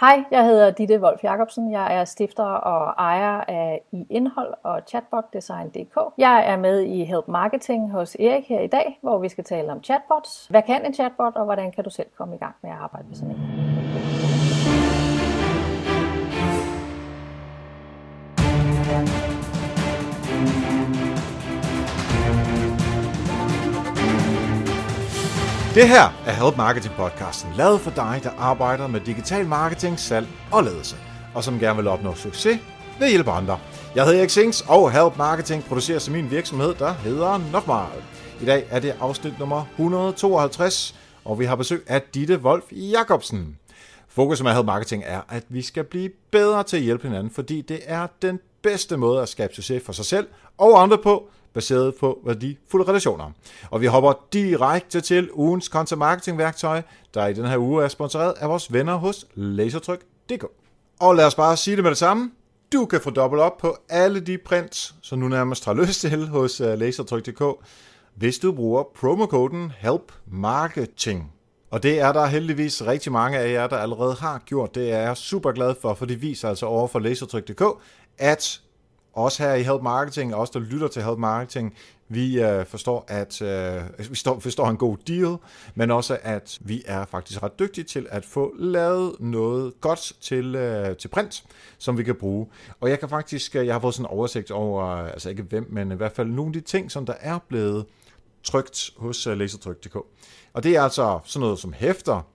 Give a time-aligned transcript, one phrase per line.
[0.00, 1.72] Hej, jeg hedder Ditte Wolf Jacobsen.
[1.72, 5.98] Jeg er stifter og ejer af i indhold og chatbotdesign.dk.
[6.18, 9.72] Jeg er med i Help Marketing hos Erik her i dag, hvor vi skal tale
[9.72, 10.46] om chatbots.
[10.50, 13.08] Hvad kan en chatbot, og hvordan kan du selv komme i gang med at arbejde
[13.08, 13.34] med sådan
[19.20, 19.29] en?
[25.74, 30.26] Det her er Help Marketing podcasten, lavet for dig, der arbejder med digital marketing, salg
[30.52, 30.96] og ledelse,
[31.34, 32.58] og som gerne vil opnå succes
[32.98, 33.58] ved at hjælpe andre.
[33.94, 38.02] Jeg hedder Erik Sings, og Help Marketing producerer som min virksomhed, der hedder Nokmal.
[38.42, 43.58] I dag er det afsnit nummer 152, og vi har besøg af Ditte Wolf Jacobsen.
[44.08, 47.60] Fokus med Help Marketing er, at vi skal blive bedre til at hjælpe hinanden, fordi
[47.60, 50.26] det er den bedste måde at skabe succes for sig selv
[50.58, 53.30] og andre på, baseret på værdifulde relationer.
[53.70, 56.82] Og vi hopper direkte til ugens content marketing værktøj,
[57.14, 60.44] der i den her uge er sponsoreret af vores venner hos Lasertryk.dk.
[61.00, 62.30] Og lad os bare sige det med det samme.
[62.72, 66.28] Du kan få dobbelt op på alle de prints, som nu nærmest har lyst til
[66.28, 67.42] hos øh, Lasertryk.dk,
[68.14, 71.32] hvis du bruger promokoden HELPMARKETING.
[71.70, 74.74] Og det er der heldigvis rigtig mange af jer, der allerede har gjort.
[74.74, 77.62] Det er jeg super glad for, for det viser altså over for Lasertryk.dk,
[78.18, 78.60] at
[79.14, 81.74] os her i Help Marketing, og os der lytter til Help Marketing,
[82.12, 85.36] vi øh, forstår, at øh, altså, vi står, forstår en god deal,
[85.74, 90.54] men også at vi er faktisk ret dygtige til at få lavet noget godt til,
[90.54, 91.44] øh, til print,
[91.78, 92.46] som vi kan bruge.
[92.80, 95.66] Og jeg kan faktisk, øh, jeg har fået sådan en oversigt over, altså ikke hvem,
[95.70, 97.86] men i hvert fald nogle af de ting, som der er blevet
[98.44, 99.96] trygt hos øh, lasertryk.dk.
[100.52, 102.26] Og det er altså sådan noget som hæfter,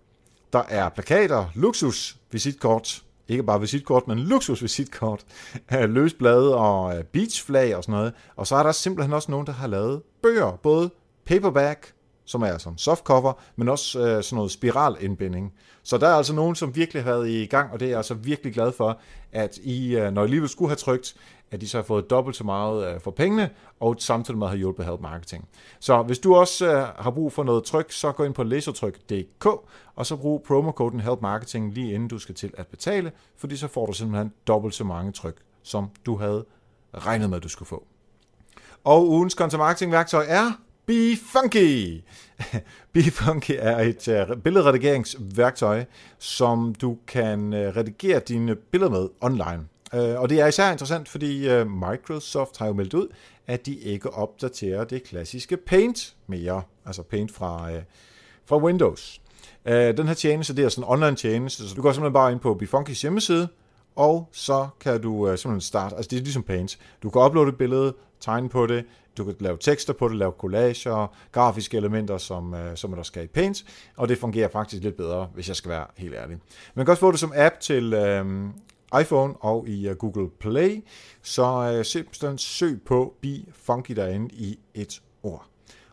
[0.53, 5.25] der er plakater, luksus, visitkort, ikke bare visitkort, men luksusvisitkort,
[5.71, 8.13] løsblade og øh, beachflag og sådan noget.
[8.35, 10.89] Og så er der simpelthen også nogen, der har lavet bøger, både
[11.25, 11.93] paperback,
[12.25, 15.53] som er sådan softcover, men også øh, sådan noget spiralindbinding.
[15.83, 17.97] Så der er altså nogen, som virkelig har været i gang, og det er jeg
[17.97, 18.99] altså virkelig glad for,
[19.31, 21.15] at I, øh, når I alligevel skulle have trykt
[21.51, 24.51] at de så har fået dobbelt så meget øh, for pengene, og samtidig med at
[24.51, 25.47] have hjulpet Help Marketing.
[25.79, 29.45] Så hvis du også øh, har brug for noget tryk, så gå ind på lasertryk.dk,
[29.95, 33.67] og så brug promokoden Help Marketing lige inden du skal til at betale, fordi så
[33.67, 36.45] får du simpelthen dobbelt så mange tryk, som du havde
[36.93, 37.85] regnet med, at du skulle få.
[38.83, 40.51] Og ugens content marketing værktøj er
[40.85, 42.01] Be Funky.
[42.93, 45.85] Be Funky er et uh, billedredigeringsværktøj,
[46.19, 49.67] som du kan uh, redigere dine billeder med online.
[49.95, 53.07] Øh, og det er især interessant, fordi øh, Microsoft har jo meldt ud,
[53.47, 57.81] at de ikke opdaterer det klassiske Paint mere, altså Paint fra, øh,
[58.45, 59.21] fra Windows.
[59.65, 62.31] Uh, den her tjeneste, det er sådan en online tjeneste, så du går simpelthen bare
[62.31, 63.47] ind på Befunkys hjemmeside,
[63.95, 66.79] og så kan du uh, simpelthen starte, altså det er ligesom Paint.
[67.03, 68.85] Du kan uploade et billede, tegne på det,
[69.17, 73.23] du kan lave tekster på det, lave collager, grafiske elementer, som, uh, som der skal
[73.23, 73.65] i Paint,
[73.97, 76.37] og det fungerer faktisk lidt bedre, hvis jeg skal være helt ærlig.
[76.75, 78.49] Man kan også få det som app til uh,
[79.01, 80.83] iPhone og i øh, Google Play,
[81.21, 85.45] så øh, simpelthen søg på Be Funky derinde i et ord.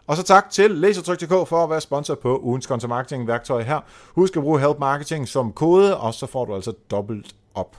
[0.07, 3.81] Og så tak til Lasertryk.dk for at være sponsor på ugens content marketing værktøj her.
[4.15, 7.77] Husk at bruge Help Marketing som kode, og så får du altså dobbelt op.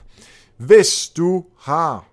[0.56, 2.04] Hvis du har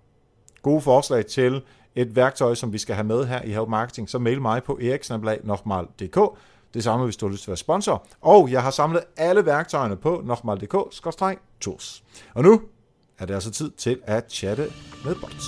[0.61, 1.61] gode forslag til
[1.95, 4.79] et værktøj, som vi skal have med her i Help Marketing, så mail mig på
[4.81, 6.19] eriksnablag.dk.
[6.73, 8.05] Det samme, hvis du har lyst til at være sponsor.
[8.21, 12.03] Og jeg har samlet alle værktøjerne på nokmal.dk-tools.
[12.33, 12.61] Og nu
[13.21, 14.71] er det altså tid til at chatte
[15.05, 15.45] med bots.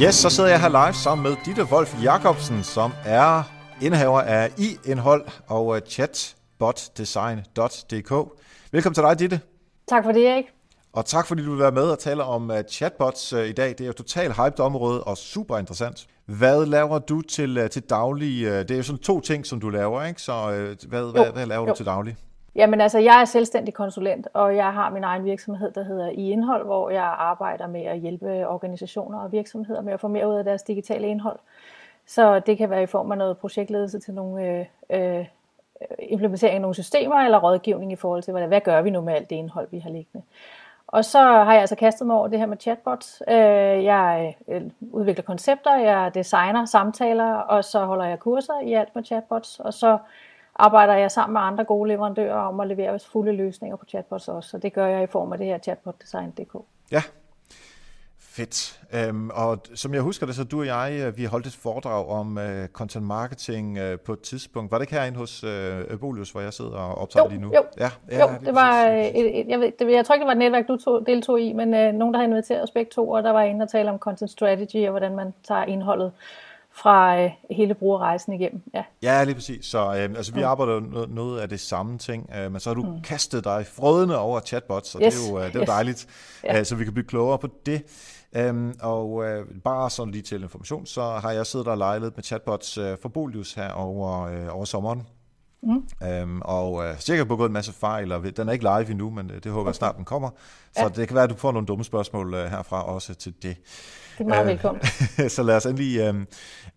[0.00, 3.42] Yes, så sidder jeg her live sammen med Ditte Wolf Jacobsen, som er
[3.80, 8.10] indehaver af i-indhold og chatbotdesign.dk.
[8.72, 9.40] Velkommen til dig, Ditte.
[9.88, 10.44] Tak for det, Erik.
[10.92, 13.68] Og tak fordi du vil være med og tale om uh, chatbots uh, i dag.
[13.68, 16.06] Det er jo totalt hyped område og super interessant.
[16.24, 18.46] Hvad laver du til, uh, til daglig?
[18.46, 20.22] Uh, det er jo sådan to ting, som du laver, ikke?
[20.22, 21.70] Så uh, hvad, jo, hvad, hvad laver jo.
[21.70, 22.16] du til daglig?
[22.54, 26.30] Jamen altså, jeg er selvstændig konsulent, og jeg har min egen virksomhed, der hedder i
[26.30, 30.34] indhold, hvor jeg arbejder med at hjælpe organisationer og virksomheder med at få mere ud
[30.34, 31.38] af deres digitale indhold.
[32.06, 35.26] Så det kan være i form af noget projektledelse til nogle øh, øh,
[35.98, 39.14] implementering af nogle systemer, eller rådgivning i forhold til, hvad, hvad gør vi nu med
[39.14, 40.26] alt det indhold, vi har liggende.
[40.92, 43.22] Og så har jeg altså kastet mig over det her med chatbots.
[43.28, 43.34] Øh,
[43.84, 49.04] jeg øh, udvikler koncepter, jeg designer samtaler, og så holder jeg kurser i alt med
[49.04, 49.98] chatbots, og så
[50.54, 54.50] arbejder jeg sammen med andre gode leverandører om at levere fulde løsninger på chatbots også,
[54.50, 56.56] så det gør jeg i form af det her chatbotdesign.dk.
[56.92, 57.02] Ja,
[58.36, 58.80] Fedt.
[58.94, 62.08] Øhm, og som jeg husker det, så du og jeg, øh, vi holdt et foredrag
[62.08, 64.70] om uh, content marketing uh, på et tidspunkt.
[64.70, 67.52] Var det ikke herinde hos uh, Bolius, hvor jeg sidder og optager jo, lige nu?
[67.54, 70.26] Jo, ja, ja, jo det var, et, et, jeg, ved, det, jeg tror ikke, det
[70.26, 72.90] var et netværk, du tog, deltog i, men uh, nogen, der har inviteret os begge
[72.94, 76.12] to, og der var en, der talte om content strategy, og hvordan man tager indholdet
[76.74, 78.62] fra øh, hele brugerrejsen igennem.
[78.74, 79.66] Ja, ja lige præcis.
[79.66, 80.46] Så øh, altså, vi mm.
[80.46, 83.02] arbejder noget, noget af det samme ting, øh, men så har du mm.
[83.02, 85.14] kastet dig frødende over chatbots, og yes.
[85.14, 85.68] det er jo, øh, det er yes.
[85.68, 86.06] dejligt,
[86.44, 86.58] ja.
[86.58, 87.82] øh, så vi kan blive klogere på det.
[88.36, 92.16] Øhm, og øh, bare sådan lige til information, så har jeg siddet og leget lidt
[92.16, 95.02] med chatbots øh, for Bolius her over, øh, over sommeren.
[95.62, 96.06] Mm.
[96.08, 99.28] Øhm, og øh, sikkert begået en masse fejl, og den er ikke live endnu, men
[99.28, 100.30] det, det håber jeg snart, den kommer.
[100.72, 100.88] Så ja.
[100.88, 103.56] det kan være, at du får nogle dumme spørgsmål øh, herfra også til det.
[104.18, 104.82] Det er meget øh, velkommen.
[105.36, 106.14] så lad os endelig øh,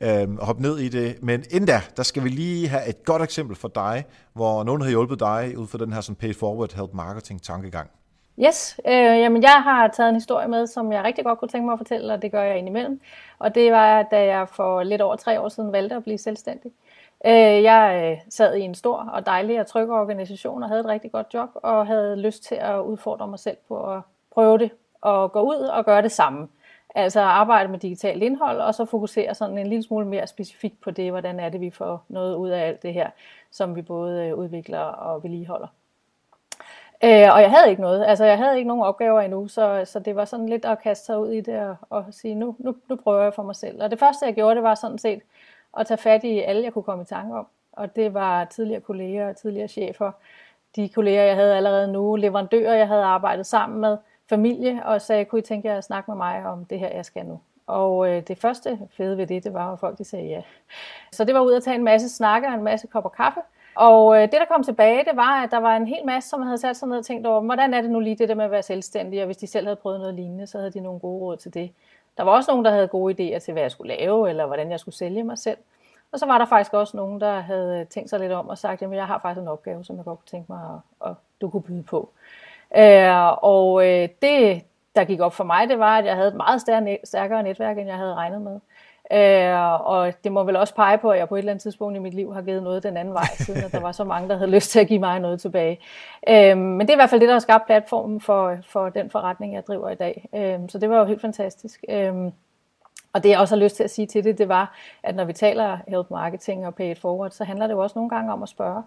[0.02, 1.18] øh, hoppe ned i det.
[1.22, 4.82] Men inden da, der skal vi lige have et godt eksempel for dig, hvor nogen
[4.82, 7.90] har hjulpet dig ud fra den her som pay forward help marketing tankegang.
[8.40, 11.66] Yes, øh, jamen jeg har taget en historie med, som jeg rigtig godt kunne tænke
[11.66, 13.02] mig at fortælle, og det gør jeg indimellem.
[13.40, 16.72] Og det var, da jeg for lidt over tre år siden valgte at blive selvstændig.
[17.26, 20.86] Øh, jeg øh, sad i en stor og dejlig og tryg organisation og havde et
[20.86, 24.02] rigtig godt job, og havde lyst til at udfordre mig selv på at
[24.34, 24.72] prøve det,
[25.02, 26.48] og gå ud og gøre det samme.
[26.96, 30.92] Altså arbejde med digitalt indhold, og så fokusere sådan en lille smule mere specifikt på
[30.92, 33.10] det, hvordan er det, vi får noget ud af alt det her,
[33.52, 35.68] som vi både øh, udvikler og vedligeholder.
[37.04, 40.00] Øh, og jeg havde ikke noget, altså jeg havde ikke nogen opgaver endnu, så, så
[40.00, 42.76] det var sådan lidt at kaste sig ud i det og, og sige, nu, nu,
[42.90, 43.84] nu prøver jeg for mig selv.
[43.84, 45.22] Og det første jeg gjorde, det var sådan set
[45.78, 47.48] at tage fat i alle, jeg kunne komme i tanke om.
[47.72, 50.12] Og det var tidligere kolleger og tidligere chefer,
[50.76, 53.98] de kolleger, jeg havde allerede nu, leverandører, jeg havde arbejdet sammen med,
[54.30, 57.06] familie, og sagde, kunne I tænke jer at snakke med mig om det her, jeg
[57.06, 57.40] skal nu?
[57.68, 60.42] Og øh, det første fede ved det, det var, at folk de sagde ja.
[61.12, 63.40] Så det var ud at tage en masse snakker og en masse kopper kaffe,
[63.76, 66.42] og øh, det, der kom tilbage, det var, at der var en hel masse, som
[66.42, 68.46] havde sat sig ned og tænkt over, hvordan er det nu lige det der med
[68.46, 71.00] at være selvstændig, og hvis de selv havde prøvet noget lignende, så havde de nogle
[71.00, 71.72] gode råd til det.
[72.18, 74.72] Der var også nogen, der havde gode idéer til, hvad jeg skulle lave, eller hvordan
[74.72, 75.58] jeg skulle sælge mig selv.
[76.12, 78.58] Og så var der faktisk også nogen, der havde øh, tænkt sig lidt om og
[78.58, 80.62] sagt, jamen jeg har faktisk en opgave, som jeg godt kunne tænke mig,
[81.06, 82.10] at, at du kunne byde på.
[82.78, 84.64] Øh, og øh, det,
[84.96, 86.62] der gik op for mig, det var, at jeg havde et meget
[87.04, 88.60] stærkere netværk, end jeg havde regnet med.
[89.12, 91.96] Øh, og det må vel også pege på, at jeg på et eller andet tidspunkt
[91.96, 94.30] i mit liv har givet noget den anden vej, siden at der var så mange,
[94.30, 95.80] der havde lyst til at give mig noget tilbage.
[96.30, 99.10] Øh, men det er i hvert fald det, der har skabt platformen for, for den
[99.10, 100.30] forretning, jeg driver i dag.
[100.36, 101.84] Øh, så det var jo helt fantastisk.
[101.90, 102.14] Øh,
[103.14, 105.26] og det jeg også har lyst til at sige til det, det var, at når
[105.26, 108.34] vi taler health marketing og pay it forward, så handler det jo også nogle gange
[108.34, 108.84] om at spørge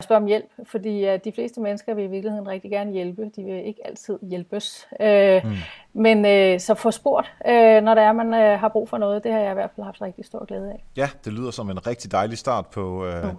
[0.00, 3.22] spørge om hjælp, fordi uh, de fleste mennesker vil i virkeligheden rigtig gerne hjælpe.
[3.36, 4.86] De vil ikke altid hjælpes.
[5.00, 5.56] Uh, mm.
[5.92, 9.24] Men uh, så få spurgt, uh, når det er, man uh, har brug for noget,
[9.24, 10.84] det har jeg i hvert fald haft rigtig stor glæde af.
[10.96, 13.36] Ja, det lyder som en rigtig dejlig start på, uh, mm.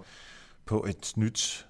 [0.66, 1.66] på et nyt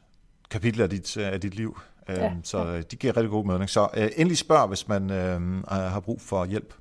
[0.51, 1.79] kapitel af dit, af dit liv.
[2.09, 2.81] Uh, ja, så ja.
[2.81, 3.71] de giver rigtig god mening.
[3.71, 6.75] Så uh, endelig spørg, hvis man uh, har brug for hjælp.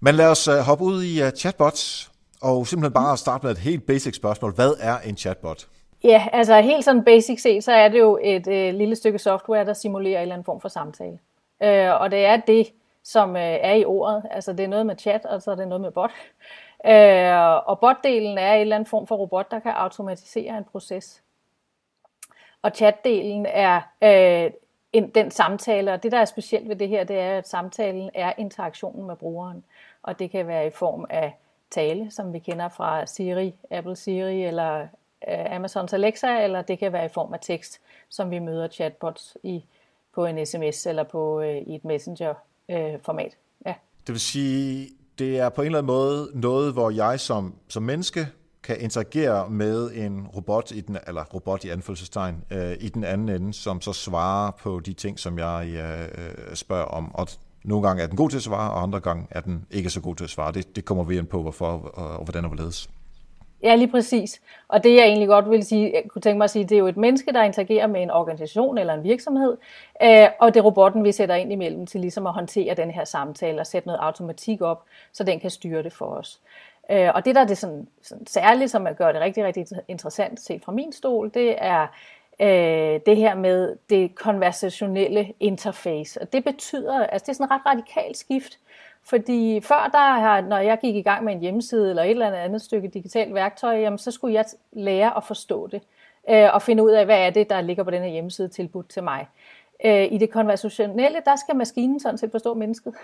[0.00, 3.58] Men lad os uh, hoppe ud i uh, chatbots, og simpelthen bare starte med et
[3.58, 4.54] helt basic spørgsmål.
[4.54, 5.66] Hvad er en chatbot?
[6.04, 9.64] Ja, altså helt sådan basic set, så er det jo et øh, lille stykke software,
[9.64, 11.18] der simulerer en eller anden form for samtale.
[11.62, 12.72] Øh, og det er det,
[13.02, 14.22] som øh, er i ordet.
[14.30, 16.10] Altså det er noget med chat, og så er det noget med bot.
[16.86, 21.22] Øh, og botdelen er en eller anden form for robot, der kan automatisere en proces.
[22.62, 24.50] Og chatdelen er øh,
[24.92, 28.10] en, den samtale, og det der er specielt ved det her, det er, at samtalen
[28.14, 29.64] er interaktionen med brugeren.
[30.02, 31.36] Og det kan være i form af
[31.70, 34.86] tale, som vi kender fra Siri, Apple Siri eller
[35.26, 39.64] Amazons Alexa, eller det kan være i form af tekst, som vi møder chatbots i
[40.14, 43.26] på en sms eller på øh, i et messenger-format.
[43.26, 43.74] Øh, ja.
[44.06, 44.88] Det vil sige,
[45.18, 48.28] det er på en eller anden måde noget, hvor jeg som, som menneske
[48.62, 53.28] kan interagere med en robot, i den, eller robot i anfølgelsestegn, øh, i den anden
[53.28, 57.14] ende, som så svarer på de ting, som jeg øh, øh, spørger om.
[57.14, 57.28] Og
[57.64, 60.00] nogle gange er den god til at svare, og andre gange er den ikke så
[60.00, 60.52] god til at svare.
[60.52, 62.90] Det, det kommer vi ind på, hvorfor og, og hvordan og hvorledes.
[63.62, 64.40] Ja, lige præcis.
[64.68, 66.78] Og det jeg egentlig godt vil sige, jeg kunne tænke mig at sige, det er
[66.78, 69.56] jo et menneske, der interagerer med en organisation eller en virksomhed,
[70.02, 73.04] øh, og det er robotten, vi sætter ind imellem til ligesom at håndtere den her
[73.04, 76.40] samtale og sætte noget automatik op, så den kan styre det for os.
[76.90, 80.40] Øh, og det, der er det sådan, sådan særligt, som gør det rigtig, rigtig interessant
[80.40, 81.86] set fra min stol, det er
[82.40, 86.20] øh, det her med det konversationelle interface.
[86.20, 88.58] Og det betyder, altså det er sådan et ret radikalt skift,
[89.08, 92.62] fordi før der, når jeg gik i gang med en hjemmeside eller et eller andet
[92.62, 95.82] stykke digitalt værktøj, jamen, så skulle jeg lære at forstå det
[96.30, 98.88] øh, og finde ud af, hvad er det, der ligger på den her hjemmeside tilbudt
[98.88, 99.28] til mig.
[99.84, 102.94] Øh, I det konversationelle, der skal maskinen sådan set forstå mennesket.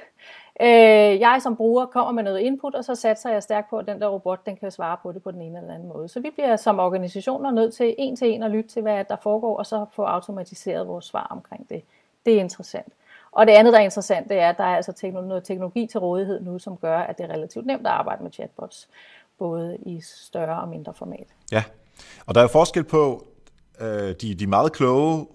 [0.60, 3.86] Øh, jeg som bruger kommer med noget input, og så satser jeg stærkt på, at
[3.86, 6.08] den der robot, den kan svare på det på den ene eller anden måde.
[6.08, 9.16] Så vi bliver som organisationer nødt til en til en at lytte til, hvad der
[9.22, 11.82] foregår, og så få automatiseret vores svar omkring det.
[12.26, 12.92] Det er interessant.
[13.34, 16.00] Og det andet, der er interessant, det er, at der er altså noget teknologi til
[16.00, 18.88] rådighed nu, som gør, at det er relativt nemt at arbejde med chatbots,
[19.38, 21.26] både i større og mindre format.
[21.52, 21.64] Ja,
[22.26, 23.26] og der er forskel på
[23.80, 25.26] øh, de, de meget kloge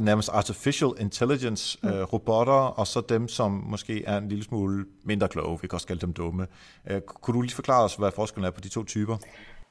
[0.00, 1.88] nærmest artificial intelligence mm.
[1.88, 5.76] øh, robotter, og så dem, som måske er en lille smule mindre kloge, vi kan
[5.76, 6.46] også kalde dem dumme.
[6.86, 9.16] Øh, kunne du lige forklare os, hvad forskellen er på de to typer?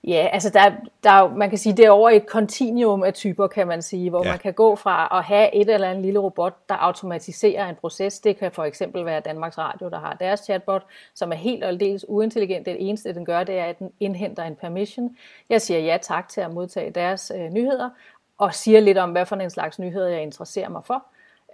[0.04, 0.72] Ja, altså der,
[1.04, 4.26] der, man kan sige, det er over et kontinuum af typer, kan man sige, hvor
[4.26, 4.32] ja.
[4.32, 8.20] man kan gå fra at have et eller andet lille robot, der automatiserer en proces.
[8.20, 11.70] Det kan for eksempel være Danmarks Radio, der har deres chatbot, som er helt og
[11.70, 12.66] aldeles uintelligent.
[12.66, 15.18] Det eneste, den gør, det er, at den indhenter en permission.
[15.50, 17.90] Jeg siger ja tak til at modtage deres øh, nyheder,
[18.38, 21.06] og siger lidt om, hvad for en slags nyheder, jeg interesserer mig for.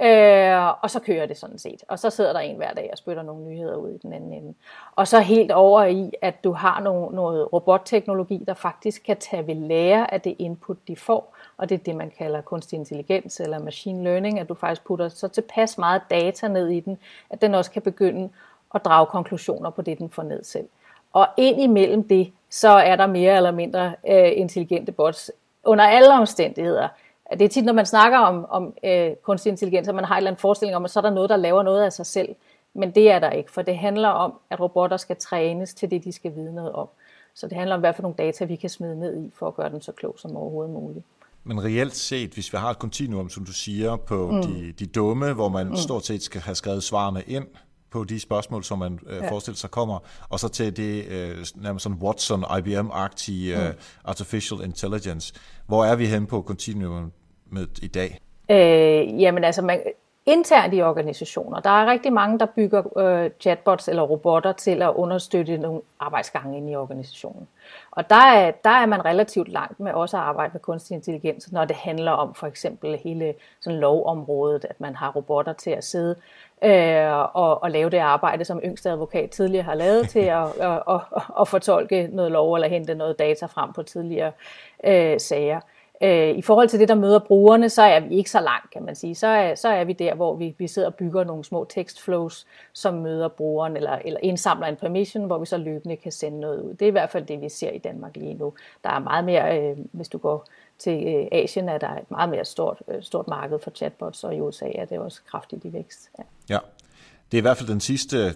[0.02, 1.84] Øh, og så kører det sådan set.
[1.88, 4.34] Og så sidder der en hver dag og spytter nogle nyheder ud i den anden
[4.34, 4.54] ende.
[4.96, 9.48] Og så helt over i, at du har noget, noget robotteknologi, der faktisk kan tage
[9.48, 11.36] ved lære af det input, de får.
[11.58, 15.10] Og det er det, man kalder kunstig intelligens eller machine learning, at du faktisk putter
[15.10, 16.98] så tilpas meget data ned i den,
[17.30, 18.30] at den også kan begynde
[18.76, 20.68] at drage konklusioner på det, den får ned selv.
[21.14, 25.32] Og ind imellem det, så er der mere eller mindre øh, intelligente bots
[25.64, 26.88] under alle omstændigheder
[27.34, 30.18] det er tit, når man snakker om, om øh, kunstig intelligens, at man har en
[30.18, 32.36] eller anden forestilling om, at så er der noget, der laver noget af sig selv.
[32.74, 36.04] Men det er der ikke, for det handler om, at robotter skal trænes til det,
[36.04, 36.88] de skal vide noget om.
[37.36, 39.56] Så det handler om, hvad for nogle data vi kan smide ned i, for at
[39.56, 41.06] gøre den så klog som overhovedet muligt.
[41.44, 44.42] Men reelt set, hvis vi har et kontinuum, som du siger, på mm.
[44.42, 45.76] de, de dumme, hvor man mm.
[45.76, 47.48] stort set skal have skrevet svarene ind
[47.92, 49.32] på de spørgsmål, som man øh, ja.
[49.32, 53.74] forestiller sig kommer, og så til det øh, nærmest sådan Watson, IBM-agtige øh, mm.
[54.06, 55.34] artificial intelligence.
[55.68, 57.12] Hvor er vi hen på kontinuum
[57.52, 58.20] med i dag?
[58.52, 59.82] Øh, jamen altså, man,
[60.28, 64.94] internt i organisationer, der er rigtig mange, der bygger øh, chatbots eller robotter til at
[64.96, 67.48] understøtte nogle arbejdsgange inde i organisationen.
[67.92, 71.52] Og der er, der er man relativt langt med også at arbejde med kunstig intelligens,
[71.52, 75.84] når det handler om for eksempel hele sådan lovområdet, at man har robotter til at
[75.84, 76.16] sidde
[76.64, 80.82] øh, og, og lave det arbejde, som yngste advokat tidligere har lavet til at, at,
[80.90, 81.02] at,
[81.40, 84.32] at, fortolke noget lov eller hente noget data frem på tidligere
[84.84, 85.60] øh, sager.
[86.02, 88.84] Øh, I forhold til det, der møder brugerne, så er vi ikke så langt, kan
[88.84, 89.16] man sige.
[89.16, 92.46] Så er, så er vi der, hvor vi, vi sidder og bygger nogle små tekstflows,
[92.74, 96.62] som møder brugeren, eller, eller indsamler en permission, hvor vi så løbende kan sende noget
[96.62, 96.70] ud.
[96.70, 98.54] Det er i hvert fald det, vi ser i Danmark lige nu.
[98.84, 100.48] Der er meget mere, øh, hvis du går
[100.80, 104.36] til øh, Asien, er der et meget mere stort, øh, stort marked for chatbots, og
[104.36, 106.10] i USA er det også kraftigt i vækst.
[106.20, 106.24] Ja.
[106.50, 106.60] ja.
[107.32, 108.36] Det er i hvert fald den sidste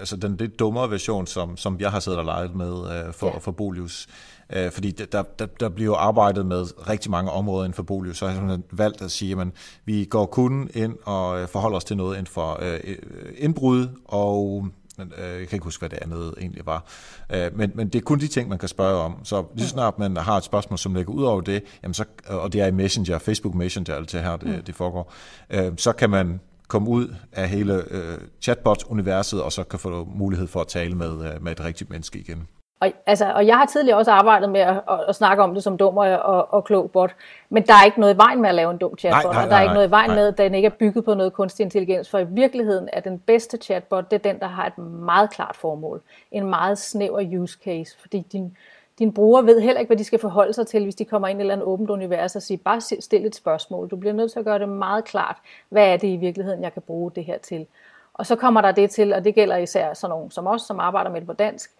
[0.00, 3.26] altså den lidt dummere version, som, som jeg har siddet og leget med øh, for,
[3.26, 3.38] ja.
[3.38, 4.08] for Bolius.
[4.52, 8.26] Øh, fordi der, der, der bliver arbejdet med rigtig mange områder inden for Bolius, så
[8.26, 9.48] har jeg valgt at sige, at
[9.84, 12.96] vi går kun ind og øh, forholder os til noget inden for øh,
[13.38, 14.66] indbrud og
[14.98, 16.84] øh, jeg kan ikke huske, hvad det andet egentlig var.
[17.30, 19.24] Øh, men, men det er kun de ting, man kan spørge om.
[19.24, 22.52] Så lige snart man har et spørgsmål, som ligger ud over det, jamen så, og
[22.52, 24.62] det er i Messenger, Facebook Messenger, alt det her, det, mm.
[24.62, 25.12] det foregår,
[25.50, 30.46] øh, så kan man komme ud af hele øh, chatbot-universet, og så kan få mulighed
[30.46, 32.48] for at tale med, øh, med et rigtigt menneske igen.
[32.80, 35.62] Og, altså, og jeg har tidligere også arbejdet med at, at, at snakke om det
[35.62, 37.14] som dum og, og, og klog bot,
[37.48, 39.34] men der er ikke noget i vejen med at lave en dum chatbot, nej, nej,
[39.34, 41.14] nej, og der er ikke noget i vejen med, at den ikke er bygget på
[41.14, 44.66] noget kunstig intelligens, for i virkeligheden er den bedste chatbot, det er den, der har
[44.66, 46.00] et meget klart formål,
[46.32, 48.56] en meget snæver use case, fordi din,
[48.98, 51.38] din bruger ved heller ikke, hvad de skal forholde sig til, hvis de kommer ind
[51.38, 53.88] i et eller andet åbent univers og siger, bare stil et spørgsmål.
[53.88, 55.36] Du bliver nødt til at gøre det meget klart,
[55.68, 57.66] hvad er det i virkeligheden, jeg kan bruge det her til.
[58.14, 60.80] Og så kommer der det til, og det gælder især sådan nogen som os, som
[60.80, 61.70] arbejder med det på dansk,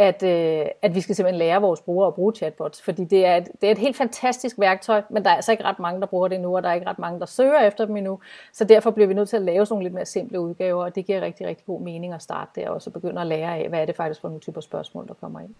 [0.00, 3.36] at, øh, at vi skal simpelthen lære vores brugere at bruge chatbots, fordi det er,
[3.36, 6.06] et, det er et helt fantastisk værktøj, men der er altså ikke ret mange, der
[6.06, 8.18] bruger det nu, og der er ikke ret mange, der søger efter dem endnu,
[8.52, 10.94] så derfor bliver vi nødt til at lave sådan nogle lidt mere simple udgaver, og
[10.94, 13.68] det giver rigtig, rigtig god mening at starte der, og så begynde at lære af,
[13.68, 15.54] hvad er det faktisk for nogle typer spørgsmål, der kommer ind.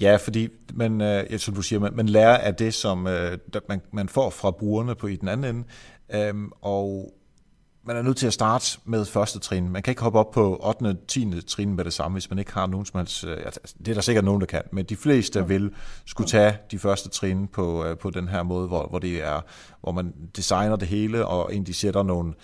[0.00, 3.80] Ja, fordi man, øh, som du siger, man, man lærer af det, som øh, man,
[3.90, 5.64] man får fra brugerne på i den anden ende,
[6.28, 7.12] øhm, og
[7.84, 9.68] man er nødt til at starte med første trin.
[9.68, 10.82] Man kan ikke hoppe op på 8.
[10.82, 11.40] og 10.
[11.40, 13.24] trin med det samme, hvis man ikke har nogen som helst...
[13.24, 15.70] Øh, altså, det er der sikkert nogen, der kan, men de fleste vil
[16.06, 19.40] skulle tage de første trin på, øh, på den her måde, hvor, hvor det er,
[19.80, 22.34] hvor man designer det hele, og egentlig sætter nogle,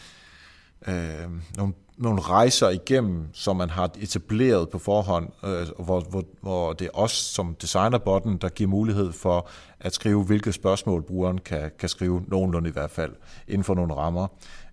[0.89, 6.73] øh, nogle nogle rejser igennem, som man har etableret på forhånd, øh, hvor, hvor, hvor
[6.73, 9.49] det er os som designer botten, der giver mulighed for
[9.81, 13.13] at skrive, hvilke spørgsmål brugeren kan, kan skrive, nogenlunde i hvert fald,
[13.49, 14.27] inden for nogle rammer.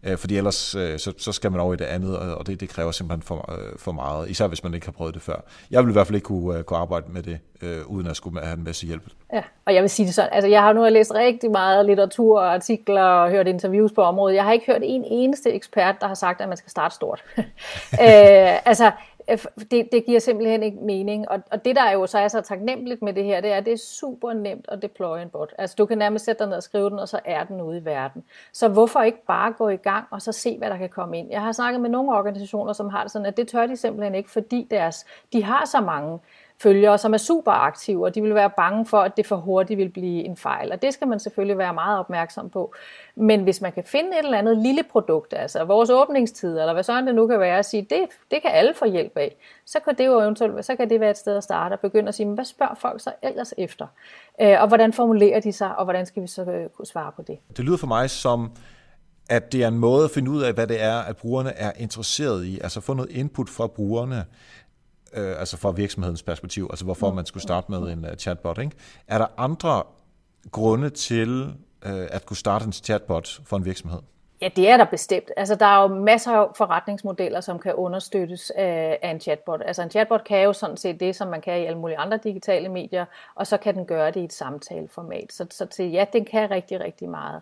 [0.03, 2.69] Øh, fordi ellers øh, så, så skal man over i det andet, og det, det
[2.69, 5.35] kræver simpelthen for, øh, for meget, især hvis man ikke har prøvet det før.
[5.71, 8.15] Jeg vil i hvert fald ikke kunne, øh, kunne arbejde med det, øh, uden at
[8.15, 9.03] skulle have en masse hjælp.
[9.33, 12.39] Ja, og jeg vil sige det sådan, altså jeg har nu læst rigtig meget litteratur
[12.39, 14.35] og artikler og hørt interviews på området.
[14.35, 17.23] Jeg har ikke hørt en eneste ekspert, der har sagt, at man skal starte stort.
[17.37, 17.45] øh,
[18.65, 18.91] altså,
[19.29, 19.37] Øh,
[19.71, 21.29] det, det giver simpelthen ikke mening.
[21.29, 23.57] Og, og det, der er jo så er så taknemmeligt med det her, det er,
[23.57, 25.53] at det er super nemt at deploye en bot.
[25.57, 27.77] Altså, du kan nærmest sætte dig ned og skrive den, og så er den ude
[27.77, 28.23] i verden.
[28.53, 31.31] Så hvorfor ikke bare gå i gang, og så se, hvad der kan komme ind?
[31.31, 34.15] Jeg har snakket med nogle organisationer, som har det sådan, at det tør de simpelthen
[34.15, 36.19] ikke, fordi deres, de har så mange
[36.63, 39.77] følgere, som er super aktive, og de vil være bange for, at det for hurtigt
[39.77, 40.71] vil blive en fejl.
[40.71, 42.73] Og det skal man selvfølgelig være meget opmærksom på.
[43.15, 46.83] Men hvis man kan finde et eller andet lille produkt, altså vores åbningstid, eller hvad
[46.83, 47.99] sådan det nu kan være, at sige, det,
[48.31, 51.09] det kan alle få hjælp af, så kan det jo eventuelt så kan det være
[51.09, 53.87] et sted at starte og begynde at sige, hvad spørger folk så ellers efter?
[54.41, 57.21] Øh, og hvordan formulerer de sig, og hvordan skal vi så øh, kunne svare på
[57.21, 57.37] det?
[57.57, 58.51] Det lyder for mig som,
[59.29, 61.71] at det er en måde at finde ud af, hvad det er, at brugerne er
[61.77, 62.59] interesseret i.
[62.59, 64.25] Altså få noget input fra brugerne,
[65.15, 68.57] øh, altså fra virksomhedens perspektiv, altså hvorfor man skulle starte med en uh, chatbot.
[68.57, 68.71] Ikke?
[69.07, 69.83] Er der andre
[70.51, 71.53] grunde til
[71.85, 73.99] øh, at kunne starte en chatbot for en virksomhed?
[74.41, 75.31] Ja, det er der bestemt.
[75.37, 79.61] Altså, der er jo masser af forretningsmodeller, som kan understøttes af, af en chatbot.
[79.65, 82.17] Altså, en chatbot kan jo sådan set det, som man kan i alle mulige andre
[82.17, 83.05] digitale medier,
[83.35, 85.33] og så kan den gøre det i et samtaleformat.
[85.33, 87.41] Så, så til, ja, den kan rigtig, rigtig meget.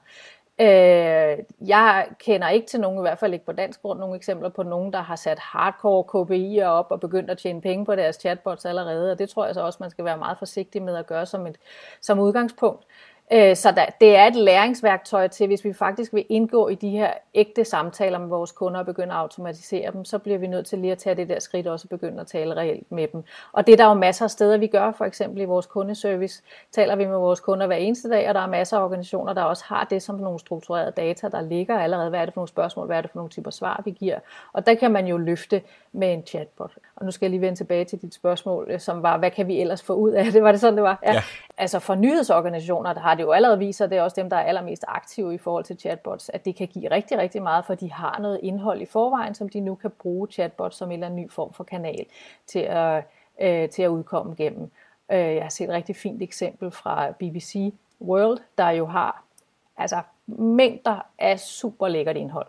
[0.62, 1.38] Øh,
[1.68, 4.64] jeg kender ikke til nogen, i hvert fald ikke på dansk grund, nogle eksempler på
[4.64, 8.66] nogen, der har sat hardcore KPI'er op og begyndt at tjene penge på deres chatbots
[8.66, 11.26] allerede, og det tror jeg så også, man skal være meget forsigtig med at gøre
[11.26, 11.58] som, et,
[12.02, 12.86] som udgangspunkt.
[13.34, 16.90] Øh, så der, det er et læringsværktøj til, hvis vi faktisk vil indgå i de
[16.90, 20.66] her ægte samtaler med vores kunder og begynde at automatisere dem, så bliver vi nødt
[20.66, 23.24] til lige at tage det der skridt også og begynde at tale reelt med dem.
[23.52, 26.44] Og det er der jo masser af steder, vi gør, for eksempel i vores kundeservice,
[26.72, 29.44] taler vi med vores kunder hver eneste dag, og der er masser af organisationer, der
[29.44, 32.50] også har det som nogle strukturerede data, der ligger allerede, hvad er det for nogle
[32.50, 34.20] spørgsmål, hvad er det for nogle typer svar, vi giver.
[34.54, 35.62] Og der kan man jo løfte
[35.92, 36.72] med en chatbot.
[36.96, 39.62] Og nu skal jeg lige vende tilbage til dit spørgsmål, som var, hvad kan vi
[39.62, 40.44] ellers få ud af det?
[40.44, 41.00] Var det sådan, det var?
[41.04, 41.14] Ja.
[41.14, 41.22] ja.
[41.58, 44.44] Altså for nyhedsorganisationer, der har det jo allerede viser, det er også dem, der er
[44.44, 47.92] allermest aktive i forhold til chatbots, at det kan give rigtig, rigtig meget, for de
[47.92, 51.22] har noget indhold i forvejen, som de nu kan bruge chatbots som en eller anden
[51.22, 52.06] ny form for kanal
[52.48, 53.04] til at,
[53.42, 54.72] øh, til at udkomme gennem.
[55.12, 59.24] Øh, jeg har set et rigtig fint eksempel fra BBC World, der jo har
[59.78, 62.48] altså mængder af super lækkert indhold.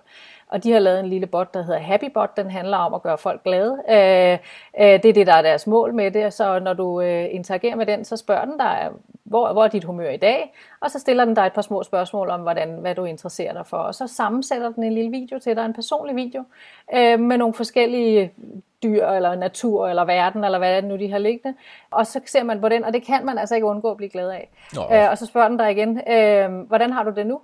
[0.53, 2.37] Og de har lavet en lille bot, der hedder HappyBot.
[2.37, 3.83] Den handler om at gøre folk glade.
[3.91, 4.39] Øh,
[4.81, 6.33] øh, det er det, der er deres mål med det.
[6.33, 8.91] Så når du øh, interagerer med den, så spørger den dig,
[9.25, 10.55] hvor, hvor er dit humør i dag?
[10.81, 13.67] Og så stiller den dig et par små spørgsmål om, hvordan, hvad du interesserer dig
[13.67, 13.77] for.
[13.77, 16.45] Og så sammensætter den en lille video til dig, en personlig video,
[16.95, 18.33] øh, med nogle forskellige
[18.83, 21.59] dyr, eller natur, eller verden, eller hvad det nu, de har liggende.
[21.91, 24.11] Og så ser man på den, og det kan man altså ikke undgå at blive
[24.11, 24.51] glad af.
[24.75, 24.83] Nå.
[24.93, 27.41] Øh, og så spørger den dig igen, øh, hvordan har du det nu?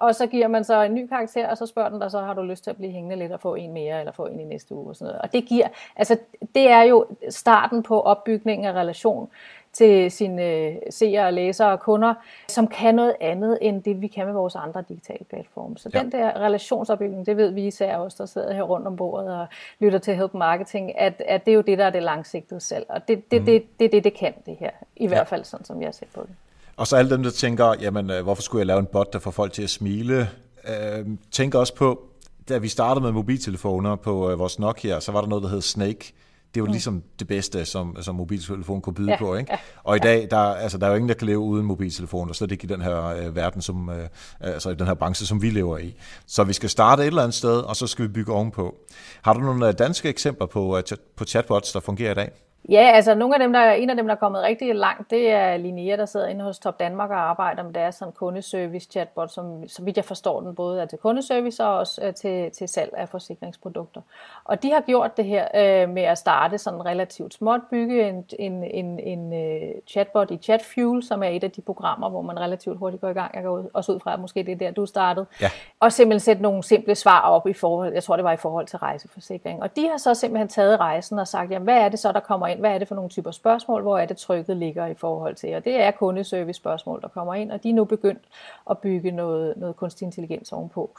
[0.00, 2.34] Og så giver man så en ny karakter, og så spørger den dig, så har
[2.34, 4.44] du lyst til at blive hængende lidt og få en mere, eller få en i
[4.44, 4.88] næste uge.
[4.88, 5.22] Og, sådan noget.
[5.22, 6.16] og det giver, altså
[6.54, 9.30] det er jo starten på opbygningen af relation
[9.72, 12.14] til sine øh, seere og læsere og kunder,
[12.48, 15.78] som kan noget andet end det, vi kan med vores andre digitale platforme.
[15.78, 15.98] Så ja.
[15.98, 19.46] den der relationsopbygning, det ved vi især os, der sidder her rundt om bordet og
[19.80, 22.86] lytter til Help Marketing, at, at det er jo det, der er det langsigtede selv.
[22.88, 23.46] Og det, det, mm.
[23.46, 25.08] det, det, det, det kan det her, i ja.
[25.08, 26.30] hvert fald sådan, som jeg set på det.
[26.76, 29.18] Og så alle dem, der tænker, jamen, øh, hvorfor skulle jeg lave en bot, der
[29.18, 30.28] får folk til at smile?
[30.68, 32.02] Øh, tænker også på,
[32.48, 35.60] da vi startede med mobiltelefoner på øh, vores Nokia, så var der noget, der hed
[35.60, 36.12] Snake,
[36.54, 36.72] det var mm.
[36.72, 39.34] ligesom det bedste, som, som mobiltelefon kunne byde ja, på.
[39.34, 39.52] Ikke?
[39.52, 42.28] Ja, og i dag, der, altså, der er jo ingen, der kan leve uden mobiltelefon,
[42.28, 44.08] og slet ikke i den her øh, verden, som, øh,
[44.40, 45.94] altså i den her branche, som vi lever i.
[46.26, 48.74] Så vi skal starte et eller andet sted, og så skal vi bygge ovenpå.
[49.22, 50.82] Har du nogle øh, danske eksempler på, uh,
[51.16, 52.30] på chatbots, der fungerer i dag?
[52.68, 55.30] Ja, altså nogle af dem, der, en af dem, der er kommet rigtig langt, det
[55.30, 59.30] er Linnea, der sidder inde hos Top Danmark og arbejder med deres sådan kundeservice chatbot,
[59.30, 62.68] som så vidt jeg forstår den, både er til kundeservice og også øh, til, til
[62.68, 64.00] salg af forsikringsprodukter.
[64.44, 68.24] Og de har gjort det her øh, med at starte sådan relativt småt, bygge en,
[68.38, 72.40] en, en, en uh, chatbot i ChatFuel, som er et af de programmer, hvor man
[72.40, 73.34] relativt hurtigt går i gang.
[73.34, 75.26] Jeg går også ud fra, at måske det er der, du startede.
[75.40, 75.50] Ja.
[75.80, 78.66] Og simpelthen sætte nogle simple svar op i forhold, jeg tror det var i forhold
[78.66, 79.62] til rejseforsikring.
[79.62, 82.20] Og de har så simpelthen taget rejsen og sagt, jamen hvad er det så, der
[82.20, 82.60] kommer ind?
[82.60, 83.82] Hvad er det for nogle typer spørgsmål?
[83.82, 85.54] Hvor er det trykket ligger i forhold til?
[85.54, 88.24] Og det er kundeservice spørgsmål, der kommer ind, og de er nu begyndt
[88.70, 90.90] at bygge noget, noget kunstig intelligens ovenpå.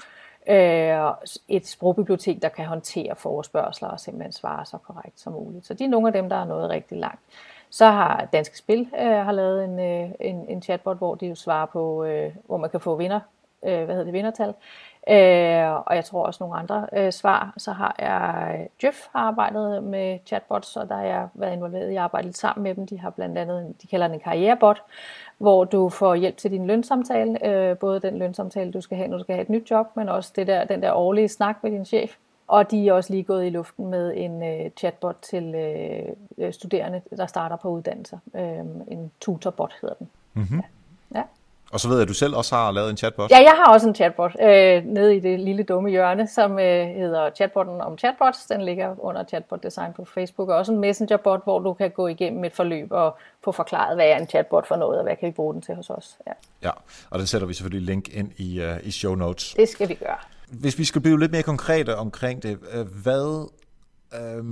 [0.49, 1.11] Øh,
[1.47, 5.65] et sprogbibliotek, der kan håndtere forespørgseler og simpelthen svare så korrekt som muligt.
[5.65, 7.21] Så de er nogle af dem, der er nået rigtig langt.
[7.69, 11.35] Så har Danske Spil øh, har lavet en, øh, en, en chatbot, hvor de jo
[11.35, 13.19] svarer på, øh, hvor man kan få vinder,
[13.65, 14.53] øh, hvad hedder det, vindertal.
[15.09, 17.53] Øh, og jeg tror også nogle andre øh, svar.
[17.57, 21.95] Så har jeg Jeff har arbejdet med chatbots, og der har jeg været involveret i
[21.95, 22.87] at arbejde lidt sammen med dem.
[22.87, 24.81] De har blandt andet, de kalder den en karrierebot,
[25.37, 27.47] hvor du får hjælp til din lønsamtale.
[27.47, 30.09] Øh, både den lønsamtale, du skal have, når du skal have et nyt job, men
[30.09, 32.15] også det der, den der årlige snak med din chef.
[32.47, 35.55] Og de er også lige gået i luften med en øh, chatbot til
[36.37, 38.17] øh, studerende, der starter på uddannelser.
[38.35, 40.09] Øh, en tutorbot hedder den.
[40.33, 40.61] Mm-hmm.
[41.13, 41.19] Ja.
[41.19, 41.23] ja.
[41.71, 43.31] Og så ved jeg, at du selv også har lavet en chatbot.
[43.31, 46.87] Ja, jeg har også en chatbot øh, nede i det lille dumme hjørne, som øh,
[46.87, 48.45] hedder chatbotten om chatbots.
[48.45, 50.49] Den ligger under chatbot design på Facebook.
[50.49, 54.05] Og også en messengerbot, hvor du kan gå igennem et forløb og få forklaret, hvad
[54.05, 56.17] er en chatbot for noget, og hvad kan vi bruge den til hos os.
[56.27, 56.31] Ja,
[56.63, 56.71] ja
[57.09, 59.53] og den sætter vi selvfølgelig link ind i, uh, i show notes.
[59.53, 60.17] Det skal vi gøre.
[60.51, 63.49] Hvis vi skal blive lidt mere konkrete omkring det, øh, hvad,
[64.13, 64.43] øh,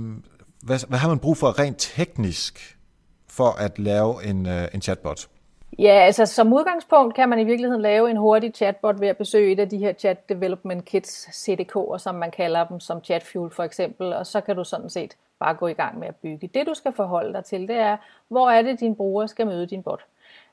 [0.62, 2.78] hvad, hvad har man brug for rent teknisk
[3.28, 5.28] for at lave en, øh, en chatbot?
[5.80, 9.52] Ja, altså som udgangspunkt kan man i virkeligheden lave en hurtig chatbot ved at besøge
[9.52, 13.62] et af de her chat development kits, CDK'er, som man kalder dem, som ChatFuel for
[13.62, 16.50] eksempel, og så kan du sådan set bare gå i gang med at bygge.
[16.54, 17.96] Det du skal forholde dig til, det er,
[18.28, 20.04] hvor er det din bruger skal møde din bot.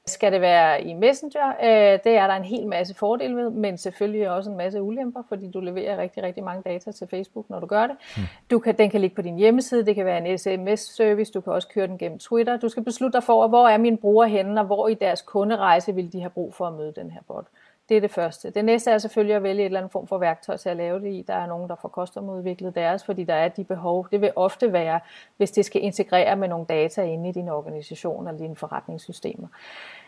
[0.08, 1.48] Skal det være i Messenger?
[1.48, 5.24] Øh, det er der en hel masse fordele ved, men selvfølgelig også en masse ulemper,
[5.30, 7.96] fordi du leverer rigtig, rigtig mange data til Facebook, når du gør det.
[8.15, 8.26] Hmm.
[8.52, 11.54] Du kan, den kan ligge på din hjemmeside, det kan være en SMS-service, du kan
[11.54, 12.58] også køre den gennem Twitter.
[12.58, 15.96] Du skal beslutte dig for, hvor er min bruger henne, og hvor i deres kunderejse
[15.96, 17.46] vil de have brug for at møde den her bot.
[17.89, 18.50] Det er det første.
[18.50, 21.00] Det næste er selvfølgelig at vælge et eller andet form for værktøj til at lave
[21.00, 21.26] det i.
[21.28, 24.08] Der er nogen, der får custom-udviklet deres, fordi der er de behov.
[24.12, 25.00] Det vil ofte være,
[25.38, 29.47] hvis det skal integrere med nogle data inde i din organisation eller dine forretningssystemer.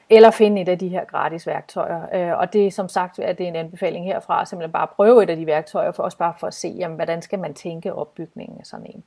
[0.09, 2.31] Eller finde et af de her gratis værktøjer.
[2.31, 5.23] Øh, og det er som sagt, at det er en anbefaling herfra, simpelthen bare prøve
[5.23, 7.93] et af de værktøjer, for også bare for at se, jamen, hvordan skal man tænke
[7.93, 9.03] opbygningen af sådan en.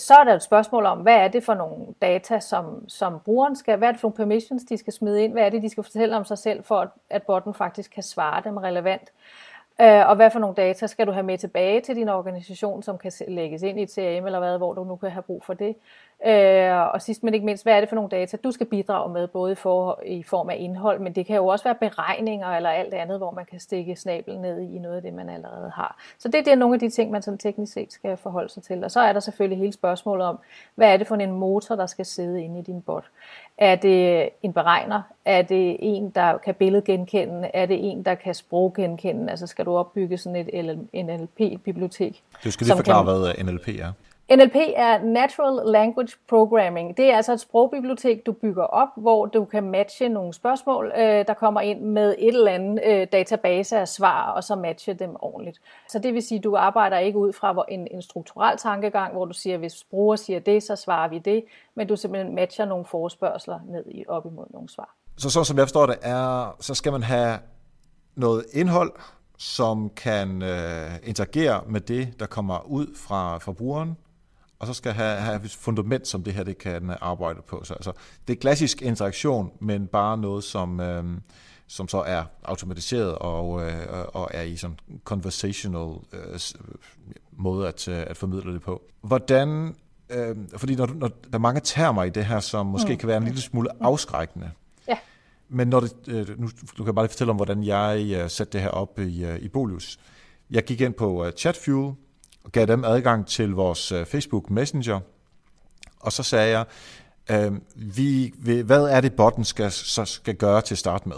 [0.00, 3.56] Så er der et spørgsmål om, hvad er det for nogle data, som, som brugeren
[3.56, 5.70] skal, hvad er det for nogle permissions, de skal smide ind, hvad er det, de
[5.70, 9.12] skal fortælle om sig selv, for at, at botten faktisk kan svare dem relevant.
[9.80, 12.98] Øh, og hvad for nogle data skal du have med tilbage til din organisation, som
[12.98, 15.54] kan lægges ind i et CRM eller hvad, hvor du nu kan have brug for
[15.54, 15.76] det.
[16.26, 19.12] Øh, og sidst men ikke mindst, hvad er det for nogle data, du skal bidrage
[19.12, 22.70] med, både for, i form af indhold, men det kan jo også være beregninger eller
[22.70, 25.96] alt andet, hvor man kan stikke snablen ned i noget af det, man allerede har.
[26.18, 28.62] Så det, det er nogle af de ting, man sådan teknisk set skal forholde sig
[28.62, 28.84] til.
[28.84, 30.38] Og så er der selvfølgelig hele spørgsmålet om,
[30.74, 33.04] hvad er det for en motor, der skal sidde inde i din bot?
[33.58, 35.02] Er det en beregner?
[35.24, 37.50] Er det en, der kan billedgenkende?
[37.54, 39.30] Er det en, der kan sproggenkende?
[39.30, 42.22] Altså skal du opbygge sådan et NLP-bibliotek?
[42.44, 43.44] Du skal lige forklare, kan...
[43.44, 43.92] hvad NLP er.
[44.36, 46.96] NLP er Natural Language Programming.
[46.96, 51.02] Det er altså et sprogbibliotek, du bygger op, hvor du kan matche nogle spørgsmål, øh,
[51.02, 55.16] der kommer ind med et eller andet øh, database af svar, og så matche dem
[55.20, 55.60] ordentligt.
[55.88, 59.24] Så det vil sige, at du arbejder ikke ud fra en, en strukturel tankegang, hvor
[59.24, 62.64] du siger, at hvis bruger siger det, så svarer vi det, men du simpelthen matcher
[62.64, 64.94] nogle forespørgseler ned i, op imod nogle svar.
[65.16, 67.38] Så sådan som jeg forstår det, er, så skal man have
[68.14, 68.92] noget indhold,
[69.38, 73.96] som kan øh, interagere med det, der kommer ud fra, fra brugeren,
[74.60, 77.60] og så skal have, have et fundament, som det her det kan arbejde på.
[77.64, 77.92] Så altså,
[78.28, 81.04] det er klassisk interaktion, men bare noget, som, øh,
[81.66, 86.40] som så er automatiseret og, øh, og er i sådan conversational øh,
[87.32, 88.82] måde at, øh, at formidle det på.
[89.00, 89.74] Hvordan,
[90.10, 92.98] øh, fordi når, når der er mange termer i det her, som måske mm.
[92.98, 94.50] kan være en lille smule afskrækkende,
[94.88, 94.98] ja.
[95.48, 98.52] men når det, øh, nu du kan bare lige fortælle om, hvordan jeg øh, satte
[98.52, 99.98] det her op i, øh, i Bolius.
[100.50, 101.94] Jeg gik ind på uh, ChatFuel,
[102.44, 105.00] og gav dem adgang til vores øh, Facebook Messenger.
[106.00, 106.64] Og så sagde jeg,
[107.30, 108.32] øh, vi,
[108.64, 111.16] hvad er det, botten skal, så skal gøre til at starte med?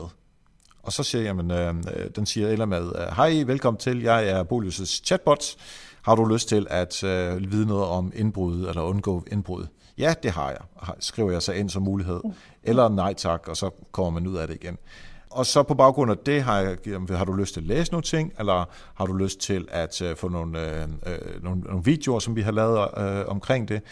[0.82, 4.44] Og så siger jeg, jamen, øh, den siger eller med, hej, velkommen til, jeg er
[4.44, 5.56] Bolius' chatbot.
[6.02, 9.66] Har du lyst til at øh, vide noget om indbrud eller undgå indbrud?
[9.98, 12.20] Ja, det har jeg, skriver jeg så ind som mulighed.
[12.62, 14.78] Eller nej tak, og så kommer man ud af det igen
[15.32, 16.76] og så på baggrund af det har, jeg,
[17.10, 18.64] har du lyst til at læse nogle ting, eller
[18.94, 22.42] har du lyst til at øh, få nogle, øh, øh, nogle, nogle videoer, som vi
[22.42, 23.82] har lavet øh, omkring det.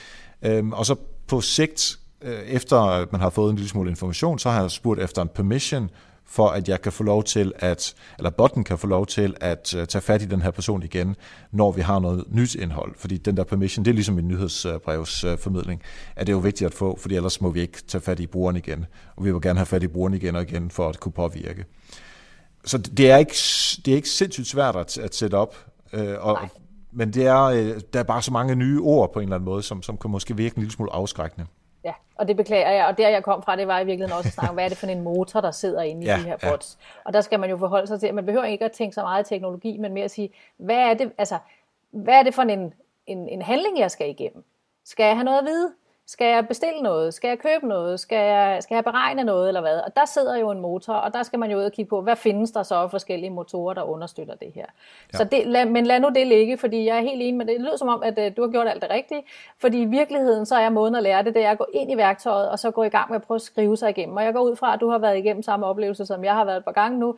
[0.42, 4.50] Øh, og så på sigt, øh, efter man har fået en lille smule information, så
[4.50, 5.90] har jeg spurgt efter en permission
[6.30, 9.74] for at jeg kan få lov til at, eller botten kan få lov til at
[9.78, 11.16] uh, tage fat i den her person igen,
[11.52, 12.94] når vi har noget nyt indhold.
[12.96, 16.66] Fordi den der permission, det er ligesom en nyhedsbrevsformidling, uh, at det er jo vigtigt
[16.66, 18.86] at få, fordi ellers må vi ikke tage fat i brugeren igen.
[19.16, 21.64] Og vi vil gerne have fat i brugeren igen og igen for at kunne påvirke.
[22.64, 23.34] Så det er ikke,
[23.84, 25.56] det er ikke sindssygt svært at, at sætte op,
[25.92, 26.38] uh, og,
[26.92, 29.44] men det er, uh, der er bare så mange nye ord på en eller anden
[29.44, 31.46] måde, som, som kan måske virke en lille smule afskrækkende.
[31.84, 32.86] Ja, og det beklager jeg.
[32.86, 34.68] Og der jeg kom fra, det var i virkeligheden også at snakke om, hvad er
[34.68, 36.78] det for en motor, der sidder inde i ja, de her bots.
[36.80, 37.00] Ja.
[37.04, 39.02] Og der skal man jo forholde sig til, at man behøver ikke at tænke så
[39.02, 41.38] meget teknologi, men mere at sige, hvad er det, altså,
[41.90, 42.74] hvad er det for en,
[43.06, 44.44] en, en handling, jeg skal igennem?
[44.84, 45.72] Skal jeg have noget at vide?
[46.11, 47.14] Skal jeg bestille noget?
[47.14, 48.01] Skal jeg købe noget?
[48.01, 49.81] Skal jeg, skal jeg beregne noget eller hvad?
[49.81, 52.01] Og der sidder jo en motor, og der skal man jo ud og kigge på,
[52.01, 54.64] hvad findes der så af forskellige motorer, der understøtter det her.
[55.12, 55.18] Ja.
[55.18, 57.55] Så det, lad, men lad nu det ligge, fordi jeg er helt enig med det.
[57.55, 59.23] Det lyder som om, at uh, du har gjort alt det rigtige,
[59.59, 61.96] fordi i virkeligheden så er måden at lære det, det er at gå ind i
[61.96, 64.16] værktøjet, og så gå i gang med at prøve at skrive sig igennem.
[64.16, 66.44] Og jeg går ud fra, at du har været igennem samme oplevelse, som jeg har
[66.44, 67.16] været et par gange nu.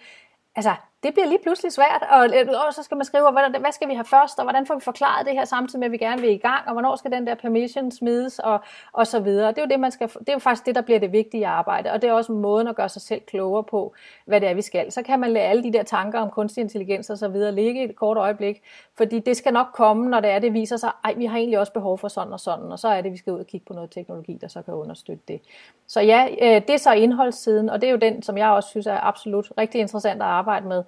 [0.56, 3.72] Altså, det bliver lige pludselig svært, og, øh, og så skal man skrive, hvad, hvad
[3.72, 5.96] skal vi have først, og hvordan får vi forklaret det her samtidig med, at vi
[5.96, 8.60] gerne vil i gang, og hvornår skal den der permission smides, og,
[8.92, 9.48] og så videre.
[9.48, 11.46] Det er, jo det, man skal, det er jo faktisk det, der bliver det vigtige
[11.46, 14.54] arbejde, og det er også måden at gøre sig selv klogere på, hvad det er,
[14.54, 14.92] vi skal.
[14.92, 17.84] Så kan man lade alle de der tanker om kunstig intelligens og så videre ligge
[17.84, 18.62] et kort øjeblik,
[18.96, 21.58] fordi det skal nok komme, når det er, det viser sig, at vi har egentlig
[21.58, 23.66] også behov for sådan og sådan, og så er det, vi skal ud og kigge
[23.66, 25.40] på noget teknologi, der så kan understøtte det.
[25.86, 28.68] Så ja, øh, det er så indholdssiden, og det er jo den, som jeg også
[28.68, 30.84] synes er absolut rigtig interessant at arbejde med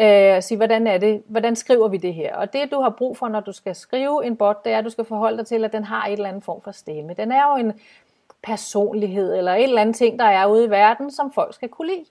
[0.00, 2.36] øh, og sige, hvordan, er det, hvordan skriver vi det her?
[2.36, 4.84] Og det, du har brug for, når du skal skrive en bot, det er, at
[4.84, 7.14] du skal forholde dig til, at den har et eller andet form for stemme.
[7.14, 7.72] Den er jo en,
[8.42, 11.88] personlighed, eller et eller andet ting, der er ude i verden, som folk skal kunne
[11.88, 12.04] lide.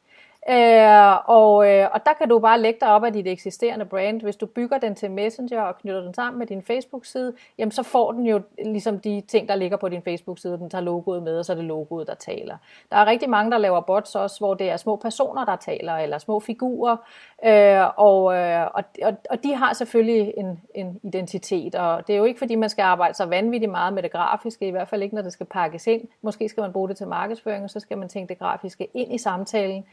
[0.49, 4.21] Øh, og, øh, og der kan du bare lægge dig op af dit eksisterende brand.
[4.21, 7.83] Hvis du bygger den til Messenger og knytter den sammen med din Facebook-side, jamen så
[7.83, 10.57] får den jo ligesom de ting, der ligger på din Facebook-side.
[10.57, 12.57] Den tager logoet med, og så er det logoet, der taler.
[12.91, 15.93] Der er rigtig mange, der laver bots også, hvor det er små personer, der taler,
[15.93, 16.97] eller små figurer.
[17.45, 22.17] Øh, og, øh, og, og, og de har selvfølgelig en, en identitet, og det er
[22.17, 25.03] jo ikke, fordi man skal arbejde så vanvittigt meget med det grafiske, i hvert fald
[25.03, 26.01] ikke, når det skal pakkes ind.
[26.21, 29.13] Måske skal man bruge det til markedsføring, og så skal man tænke det grafiske ind
[29.13, 29.85] i samtalen.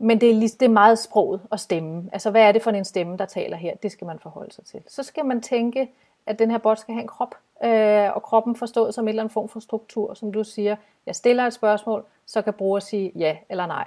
[0.00, 2.10] Men det er, det er meget sproget og stemme.
[2.12, 3.76] Altså, hvad er det for en stemme, der taler her?
[3.76, 4.82] Det skal man forholde sig til.
[4.86, 5.90] Så skal man tænke,
[6.26, 7.34] at den her bot skal have en krop,
[7.64, 10.76] øh, og kroppen forstået som en eller anden form for struktur, som du siger.
[11.06, 13.84] Jeg stiller et spørgsmål, så kan bruger sige ja eller nej.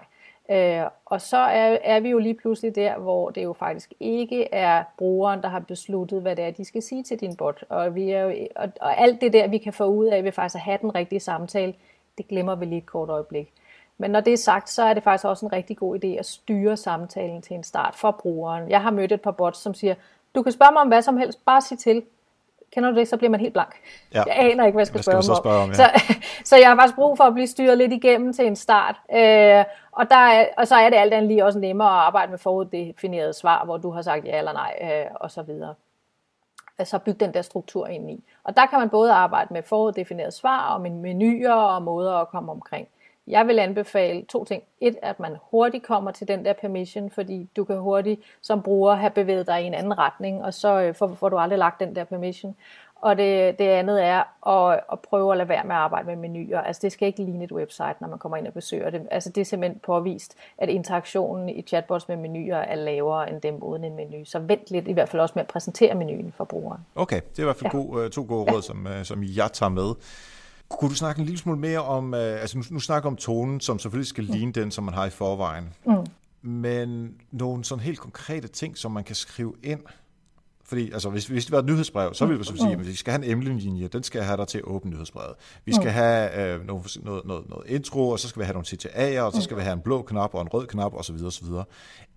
[0.51, 4.53] Øh, og så er, er vi jo lige pludselig der, hvor det jo faktisk ikke
[4.53, 7.63] er brugeren, der har besluttet, hvad det er, de skal sige til din bot.
[7.69, 10.31] Og, vi er jo, og, og alt det der, vi kan få ud af ved
[10.31, 11.73] faktisk at have den rigtige samtale,
[12.17, 13.53] det glemmer vi lige et kort øjeblik.
[13.97, 16.25] Men når det er sagt, så er det faktisk også en rigtig god idé at
[16.25, 18.69] styre samtalen til en start for brugeren.
[18.69, 19.95] Jeg har mødt et par bots, som siger,
[20.35, 22.03] du kan spørge mig om hvad som helst, bare sig til.
[22.71, 23.75] Kender du det, så bliver man helt blank.
[24.13, 24.23] Ja.
[24.27, 25.43] Jeg aner ikke, hvad jeg skal, hvad skal spørge, om.
[25.43, 25.69] spørge om.
[25.69, 25.75] Ja.
[25.75, 26.15] Så,
[26.49, 28.95] så jeg har faktisk brug for at blive styret lidt igennem til en start.
[29.11, 32.31] Øh, og, der er, og så er det alt andet lige også nemmere at arbejde
[32.31, 35.73] med foruddefinerede svar, hvor du har sagt ja eller nej, øh, og så videre.
[36.83, 38.23] Så bygge den der struktur ind i.
[38.43, 42.27] Og der kan man både arbejde med foruddefinerede svar, og med menuer og måder at
[42.27, 42.87] komme omkring.
[43.27, 44.63] Jeg vil anbefale to ting.
[44.81, 48.95] Et, at man hurtigt kommer til den der permission, fordi du kan hurtigt som bruger
[48.95, 51.79] have bevæget dig i en anden retning, og så øh, får, får du aldrig lagt
[51.79, 52.55] den der permission.
[53.03, 56.15] Og det, det andet er at, at prøve at lade være med at arbejde med
[56.15, 56.61] menuer.
[56.61, 59.07] Altså det skal ikke ligne et website, når man kommer ind og besøger det.
[59.11, 63.63] Altså det er simpelthen påvist, at interaktionen i chatbots med menuer er lavere end dem
[63.63, 64.25] uden en menu.
[64.25, 66.81] Så vent lidt i hvert fald også med at præsentere menuen for brugeren.
[66.95, 67.79] Okay, det er i hvert fald ja.
[67.79, 68.61] god, øh, to gode råd, ja.
[68.61, 69.93] som, øh, som jeg tager med.
[70.69, 73.59] Kunne du snakke en lille smule mere om, øh, altså nu, nu snakker om tonen,
[73.59, 74.31] som selvfølgelig skal mm.
[74.31, 75.73] ligne den, som man har i forvejen.
[75.85, 76.05] Mm.
[76.49, 79.79] Men nogle sådan helt konkrete ting, som man kan skrive ind.
[80.65, 82.81] Fordi altså, hvis, hvis det var et nyhedsbrev, så ville vi så sige, mm.
[82.81, 85.35] at vi skal have en emnelinje, den skal have dig til at åbne nyhedsbrevet.
[85.65, 85.93] Vi skal mm.
[85.93, 89.33] have øh, noget, noget, noget, noget intro, og så skal vi have nogle CTA'er, og
[89.33, 91.15] så skal vi have en blå knap og en rød knap osv.
[91.25, 91.47] osv.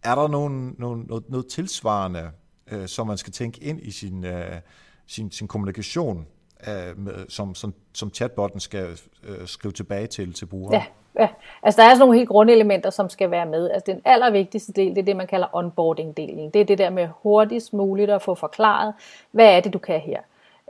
[0.03, 2.31] Er der nogen, nogen, noget, noget tilsvarende,
[2.73, 4.61] øh, som man skal tænke ind i sin, øh,
[5.07, 6.27] sin, sin kommunikation,
[6.69, 8.87] øh, med, som, som, som chatbotten skal
[9.29, 10.75] øh, skrive tilbage til til brugeren?
[10.75, 10.85] Ja,
[11.23, 11.29] ja,
[11.63, 13.71] altså der er sådan nogle helt grundelementer, som skal være med.
[13.71, 16.51] Altså den allervigtigste del, det er det, man kalder onboarding-delen.
[16.51, 18.95] Det er det der med hurtigst muligt at få forklaret,
[19.31, 20.21] hvad er det, du kan her.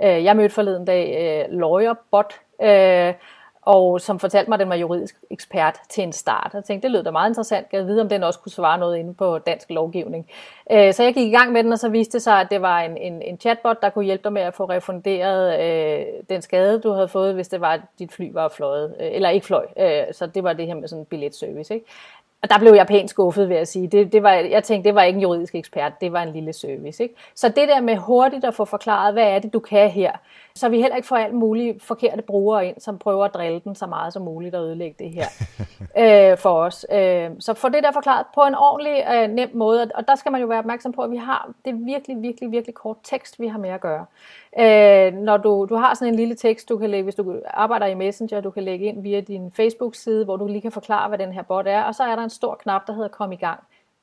[0.03, 1.17] Øh, jeg mødte forleden dag
[1.51, 3.15] øh, Lawyerbot, øh,
[3.67, 6.51] og som fortalte mig, at den var juridisk ekspert til en start.
[6.55, 7.67] Jeg tænkte, det lød da meget interessant.
[7.73, 10.27] Jeg vide, om den også kunne svare noget inde på dansk lovgivning.
[10.71, 12.63] Øh, så jeg gik i gang med den, og så viste det sig, at det
[12.63, 16.43] var en, en, en chatbot, der kunne hjælpe dig med at få refunderet øh, den
[16.43, 18.95] skade, du havde fået, hvis det var, at dit fly var fløjet.
[19.01, 19.67] Øh, eller ikke fløj.
[19.79, 21.75] Øh, så det var det her med sådan en billetservice.
[21.75, 21.87] Ikke?
[22.43, 23.89] Og der blev jeg pænt skuffet, vil jeg sige.
[23.89, 26.53] Det, det var, jeg tænkte, det var ikke en juridisk ekspert, det var en lille
[26.53, 27.03] service.
[27.03, 27.15] Ikke?
[27.35, 30.13] Så det der med hurtigt at få forklaret, hvad er det, du kan her,
[30.57, 33.75] så vi heller ikke får alt muligt forkerte brugere ind, som prøver at drille den
[33.75, 35.27] så meget som muligt og ødelægge det her
[36.33, 36.87] øh, for os.
[36.93, 40.33] Øh, så få det der forklaret på en ordentlig, øh, nem måde, og der skal
[40.33, 43.47] man jo være opmærksom på, at vi har det virkelig, virkelig, virkelig kort tekst, vi
[43.47, 44.07] har med at gøre.
[44.59, 47.87] Øh, når du, du har sådan en lille tekst, du kan lægge, hvis du arbejder
[47.87, 51.19] i Messenger, du kan lægge ind via din Facebook-side, hvor du lige kan forklare, hvad
[51.19, 53.37] den her bot er, og så er der en stor knap, der hedder kom i
[53.37, 53.61] gang.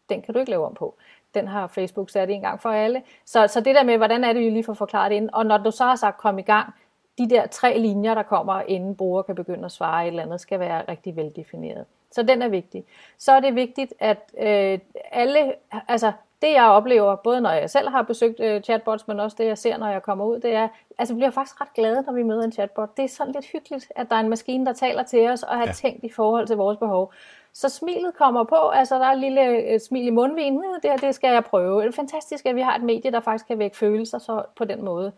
[0.09, 0.95] Den kan du ikke lave om på
[1.33, 3.01] den har Facebook sat en gang for alle.
[3.25, 5.29] Så, så det der med, hvordan er det, vi lige får forklaret det ind.
[5.33, 6.73] Og når du så har sagt, kom i gang,
[7.17, 10.41] de der tre linjer, der kommer, inden bruger kan begynde at svare et eller andet,
[10.41, 11.85] skal være rigtig veldefineret.
[12.11, 12.83] Så den er vigtig.
[13.17, 14.79] Så er det vigtigt, at øh,
[15.11, 15.53] alle,
[15.87, 19.45] altså det jeg oplever, både når jeg selv har besøgt øh, chatbots, men også det
[19.45, 20.67] jeg ser, når jeg kommer ud, det er,
[20.97, 22.97] altså bliver faktisk ret glade, når vi møder en chatbot.
[22.97, 25.55] Det er sådan lidt hyggeligt, at der er en maskine, der taler til os og
[25.55, 25.71] har ja.
[25.71, 27.13] tænkt i forhold til vores behov.
[27.53, 30.91] Så smilet kommer på, altså der er et lille øh, smil i mundvinen, hm, det
[30.91, 31.81] her, det skal jeg prøve.
[31.81, 34.65] Det er fantastisk, at vi har et medie, der faktisk kan vække følelser så på
[34.65, 35.11] den måde.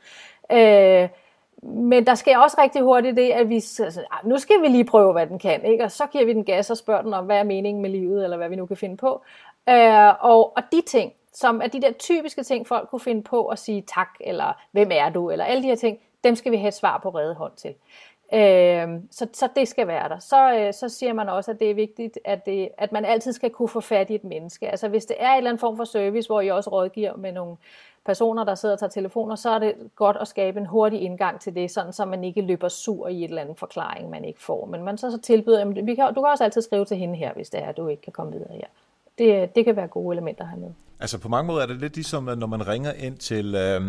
[0.52, 1.10] Øh,
[1.63, 4.86] men der sker også rigtig hurtigt det, at vi altså, ah, nu skal vi lige
[4.86, 5.84] prøve, hvad den kan, ikke?
[5.84, 8.24] og så giver vi den gas og spørger den om, hvad er meningen med livet,
[8.24, 9.21] eller hvad vi nu kan finde på.
[9.69, 13.48] Øh, og, og de ting, som er de der typiske ting, folk kunne finde på
[13.48, 16.58] at sige tak, eller hvem er du, eller alle de her ting, dem skal vi
[16.58, 17.76] have et svar på redde hånd til.
[18.33, 20.19] Øh, så, så det skal være der.
[20.19, 23.33] Så, øh, så siger man også, at det er vigtigt, at, det, at man altid
[23.33, 24.69] skal kunne få fat i et menneske.
[24.69, 27.31] Altså hvis det er en eller anden form for service, hvor I også rådgiver med
[27.31, 27.55] nogle
[28.05, 31.41] personer, der sidder og tager telefoner, så er det godt at skabe en hurtig indgang
[31.41, 34.41] til det, sådan så man ikke løber sur i et eller andet forklaring, man ikke
[34.41, 34.65] får.
[34.65, 37.15] Men man så, så tilbyder, jamen, vi kan, du kan også altid skrive til hende
[37.15, 38.67] her, hvis det er, at du ikke kan komme videre her
[39.17, 40.69] det, det kan være gode elementer med.
[40.99, 43.82] Altså på mange måder er det lidt ligesom, når man ringer ind til øh,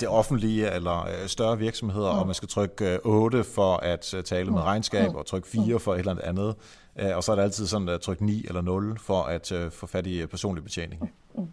[0.00, 2.18] det offentlige eller øh, større virksomheder, mm.
[2.18, 4.52] og man skal trykke øh, 8 for at uh, tale mm.
[4.54, 5.16] med regnskab, mm.
[5.16, 6.54] og trykke 4 for et eller andet
[6.96, 7.16] andet.
[7.16, 10.06] og så er det altid sådan at trykke 9 eller 0 for at få fat
[10.06, 11.12] i personlig betjening.
[11.34, 11.46] Mm.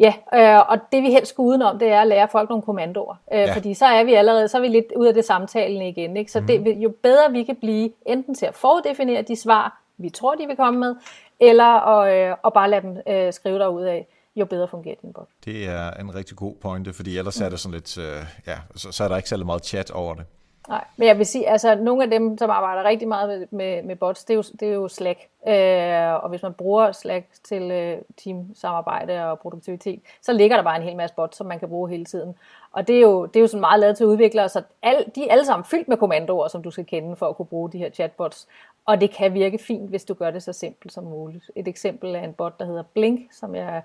[0.00, 3.14] Ja, øh, og det vi helst skal udenom, det er at lære folk nogle kommandoer.
[3.32, 3.54] Øh, ja.
[3.54, 6.16] Fordi så er vi allerede, så er vi lidt ud af det samtalen igen.
[6.16, 6.32] Ikke?
[6.32, 6.46] Så mm.
[6.46, 10.46] det, jo bedre vi kan blive enten til at fordefinere de svar, vi tror, de
[10.46, 10.96] vil komme med,
[11.40, 14.06] eller at, øh, at bare lade dem øh, skrive derud af,
[14.36, 15.28] jo bedre fungerer din bot.
[15.44, 17.46] Det er en rigtig god pointe, fordi ellers mm.
[17.46, 20.14] er det sådan lidt, øh, ja, så, så er der ikke særlig meget chat over
[20.14, 20.24] det.
[20.68, 23.82] Nej, men jeg vil sige, altså nogle af dem, som arbejder rigtig meget med, med,
[23.82, 25.18] med bots, det er jo, det er jo Slack.
[25.48, 30.76] Øh, og hvis man bruger Slack til øh, teamsamarbejde og produktivitet, så ligger der bare
[30.76, 32.34] en hel masse bots, som man kan bruge hele tiden.
[32.72, 35.28] Og det er jo, det er jo sådan meget lavet til udviklere, så al, de
[35.28, 37.78] er alle sammen fyldt med kommandoer, som du skal kende for at kunne bruge de
[37.78, 38.48] her chatbots.
[38.88, 41.50] Og det kan virke fint, hvis du gør det så simpelt som muligt.
[41.56, 43.82] Et eksempel er en bot, der hedder Blink, som jeg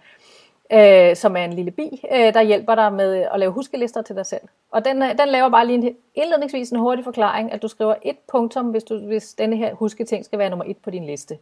[0.74, 4.16] øh, som er en lille bi, øh, der hjælper dig med at lave huskelister til
[4.16, 4.42] dig selv.
[4.72, 7.96] Og den, øh, den laver bare lige en, indledningsvis en hurtig forklaring, at du skriver
[8.02, 11.38] et punktum, hvis, du, hvis denne her husketing skal være nummer et på din liste,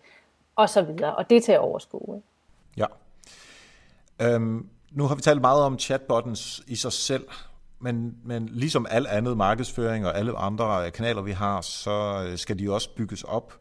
[0.56, 1.16] og så videre.
[1.16, 2.16] Og det er til at overskue.
[2.16, 2.28] Ikke?
[2.78, 2.86] Ja.
[4.22, 7.28] Øhm, nu har vi talt meget om chatbottens i sig selv,
[7.82, 12.60] men, men ligesom al andet markedsføring og alle andre kanaler, vi har, så øh, skal
[12.60, 13.54] de også bygges op.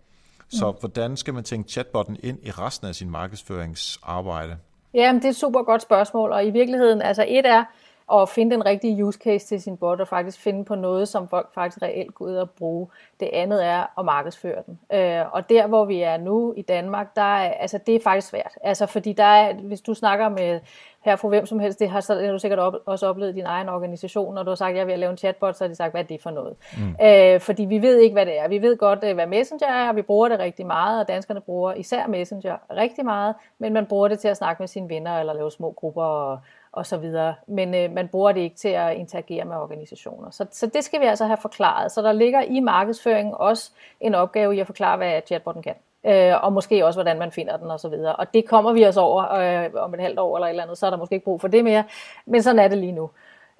[0.48, 0.76] Så mm.
[0.80, 4.56] hvordan skal man tænke chatbotten ind i resten af sin markedsføringsarbejde?
[4.94, 7.64] Ja, det er et super godt spørgsmål, og i virkeligheden, altså et er
[8.12, 11.28] at finde den rigtige use case til sin bot, og faktisk finde på noget, som
[11.28, 12.88] folk faktisk reelt går ud og bruge.
[13.20, 14.80] Det andet er at markedsføre den.
[14.92, 18.28] Øh, og der, hvor vi er nu i Danmark, der er, altså, det er faktisk
[18.28, 18.59] svært.
[18.62, 20.61] Altså, fordi der er, hvis du snakker med
[21.04, 23.32] her for hvem som helst, det har, så, det har du sikkert op, også oplevet
[23.32, 25.64] i din egen organisation, når du har sagt, at jeg vil lave en chatbot, så
[25.64, 26.56] har de sagt, hvad er det for noget?
[26.78, 27.06] Mm.
[27.06, 28.48] Øh, fordi vi ved ikke, hvad det er.
[28.48, 31.40] Vi ved godt, øh, hvad Messenger er, og vi bruger det rigtig meget, og danskerne
[31.40, 35.20] bruger især Messenger rigtig meget, men man bruger det til at snakke med sine venner,
[35.20, 36.38] eller lave små grupper og,
[36.72, 37.34] og så videre.
[37.46, 40.30] Men øh, man bruger det ikke til at interagere med organisationer.
[40.30, 41.92] Så, så det skal vi altså have forklaret.
[41.92, 45.74] Så der ligger i markedsføringen også en opgave i at forklare, hvad chatbotten kan
[46.06, 47.86] øh, og måske også, hvordan man finder den osv.
[47.86, 50.62] Og, og det kommer vi os over øh, om et halvt år eller et eller
[50.62, 51.84] andet, så er der måske ikke brug for det mere,
[52.26, 53.10] men sådan er det lige nu.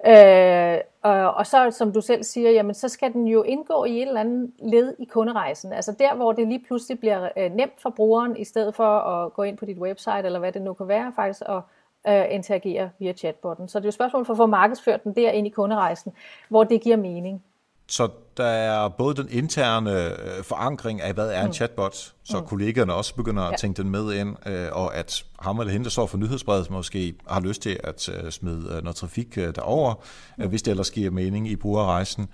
[0.07, 4.01] Øh, og, og så, som du selv siger, jamen, så skal den jo indgå i
[4.01, 5.73] et eller andet led i kunderejsen.
[5.73, 9.33] Altså der, hvor det lige pludselig bliver øh, nemt for brugeren, i stedet for at
[9.33, 11.61] gå ind på dit website, eller hvad det nu kan være, faktisk og
[12.07, 13.67] øh, interagere via chatbotten.
[13.67, 16.13] Så det er jo et spørgsmål for at få markedsført den der ind i kunderejsen,
[16.49, 17.43] hvor det giver mening.
[17.91, 21.53] Så der er både den interne øh, forankring af, hvad er en mm.
[21.53, 22.45] chatbot, så mm.
[22.45, 25.89] kollegerne også begynder at tænke den med ind, øh, og at ham eller hende, der
[25.89, 29.93] står for nyhedsbredet, måske har lyst til at øh, smide noget trafik derover,
[30.37, 30.49] mm.
[30.49, 32.27] hvis det ellers giver mening i brugerrejsen.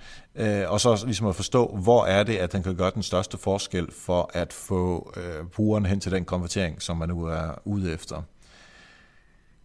[0.68, 3.88] Og så ligesom at forstå, hvor er det, at den kan gøre den største forskel
[3.92, 5.14] for at få
[5.54, 8.22] brugeren hen til den konvertering, som man nu er ude efter.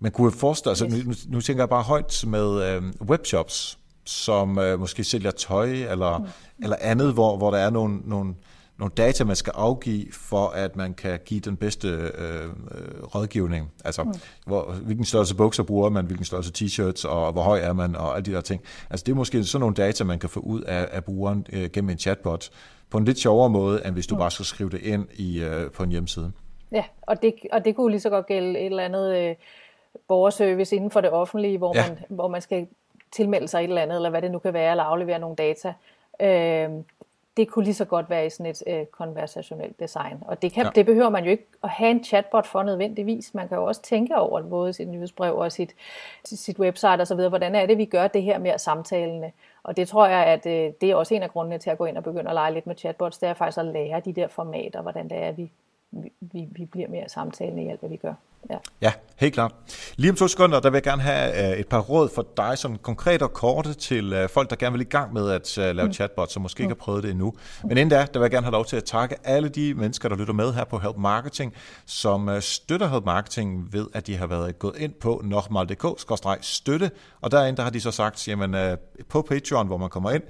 [0.01, 5.05] Man kunne forestille, altså nu, nu tænker jeg bare højt med webshops, som øh, måske
[5.05, 6.25] sælger tøj eller, mm.
[6.63, 8.35] eller andet, hvor, hvor der er nogle, nogle,
[8.79, 13.73] nogle data, man skal afgive, for at man kan give den bedste øh, øh, rådgivning.
[13.85, 14.13] Altså, mm.
[14.47, 18.17] hvor, hvilken størrelse bukser bruger man, hvilken størrelse t-shirts, og hvor høj er man, og
[18.17, 18.63] alle de der ting.
[18.91, 21.71] Altså, det er måske sådan nogle data, man kan få ud af, af brugeren øh,
[21.71, 22.51] gennem en chatbot,
[22.91, 24.19] på en lidt sjovere måde, end hvis du mm.
[24.19, 26.33] bare skal skrive det ind i, øh, på en hjemmeside.
[26.73, 29.35] Ja, og det, og det kunne lige så godt gælde et eller andet øh,
[30.09, 31.89] borgerservice inden for det offentlige, hvor, ja.
[31.89, 32.67] man, hvor man skal
[33.13, 35.75] tilmelde sig et eller andet, eller hvad det nu kan være, eller aflevere nogle data.
[36.21, 36.71] Øh,
[37.37, 40.23] det kunne lige så godt være i sådan et øh, konversationelt design.
[40.27, 40.71] Og det, kan, ja.
[40.75, 43.35] det behøver man jo ikke at have en chatbot for nødvendigvis.
[43.35, 45.75] Man kan jo også tænke over både sit nyhedsbrev og sit,
[46.25, 49.33] sit website osv., hvordan er det, vi gør det her mere samtalende.
[49.63, 51.85] Og det tror jeg, at øh, det er også en af grundene til at gå
[51.85, 54.29] ind og begynde at lege lidt med chatbots, det er faktisk at lære de der
[54.29, 55.51] formater, hvordan det er, vi,
[56.21, 58.15] vi, vi bliver mere samtalende i alt, hvad vi gør.
[58.51, 58.57] Ja.
[58.81, 59.55] ja, helt klart.
[59.97, 62.59] Lige om to sekunder, der vil jeg gerne have uh, et par råd for dig,
[62.59, 65.65] som konkret og korte til uh, folk, der gerne vil i gang med at uh,
[65.65, 65.93] lave mm.
[65.93, 67.35] chatbot, som måske ikke har prøvet det endnu.
[67.63, 70.09] Men inden da, der vil jeg gerne have lov til at takke alle de mennesker,
[70.09, 71.55] der lytter med her på Help Marketing,
[71.87, 77.57] som støtter Help Marketing ved, at de har været gået ind på nokmal.dk-støtte, og derinde
[77.57, 78.77] der har de så sagt, jamen
[79.09, 80.23] på Patreon, hvor man kommer ind,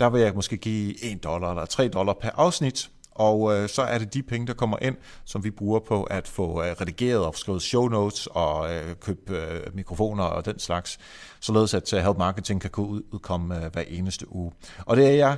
[0.00, 3.82] der vil jeg måske give 1 dollar eller 3 dollar per afsnit, og øh, så
[3.82, 7.24] er det de penge, der kommer ind, som vi bruger på at få øh, redigeret
[7.24, 10.98] og skrevet show notes og øh, købe øh, mikrofoner og den slags,
[11.40, 14.52] således at uh, Help Marketing kan udkomme øh, hver eneste uge.
[14.86, 15.36] Og det er jeg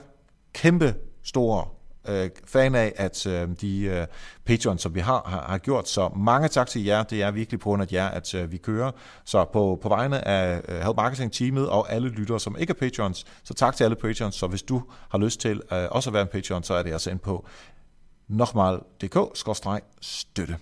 [0.52, 4.06] kæmpe stor øh, fan af, at øh, de øh,
[4.44, 5.88] patrons, som vi har, har, har gjort.
[5.88, 7.02] Så mange tak til jer.
[7.02, 8.90] Det er virkelig på grund af jer, at øh, vi kører.
[9.24, 13.26] Så på, på vegne af øh, Help Marketing-teamet og alle lyttere, som ikke er patrons,
[13.44, 14.34] så tak til alle patrons.
[14.34, 16.92] Så hvis du har lyst til øh, også at være en patron, så er det
[16.92, 17.46] altså ind på
[18.30, 20.56] nokmal.dk-støtte.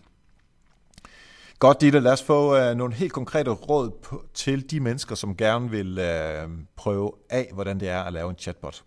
[1.59, 2.01] Godt, Ditte.
[2.01, 5.99] Lad os få øh, nogle helt konkrete råd på, til de mennesker, som gerne vil
[5.99, 8.83] øh, prøve af, hvordan det er at lave en chatbot.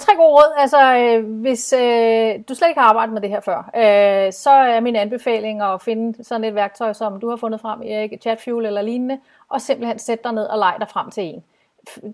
[0.00, 0.54] Tre gode råd.
[0.58, 4.50] Altså, øh, hvis øh, du slet ikke har arbejdet med det her før, øh, så
[4.50, 8.66] er min anbefaling at finde sådan et værktøj, som du har fundet frem, Erik, Chatfuel
[8.66, 11.44] eller lignende, og simpelthen sætte dig ned og lege dig frem til en.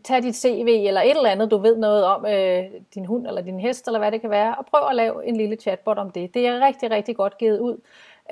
[0.05, 2.64] Tag dit CV eller et eller andet, du ved noget om, øh,
[2.95, 5.37] din hund eller din hest, eller hvad det kan være, og prøv at lave en
[5.37, 6.35] lille chatbot om det.
[6.35, 7.81] Det er rigtig, rigtig godt givet ud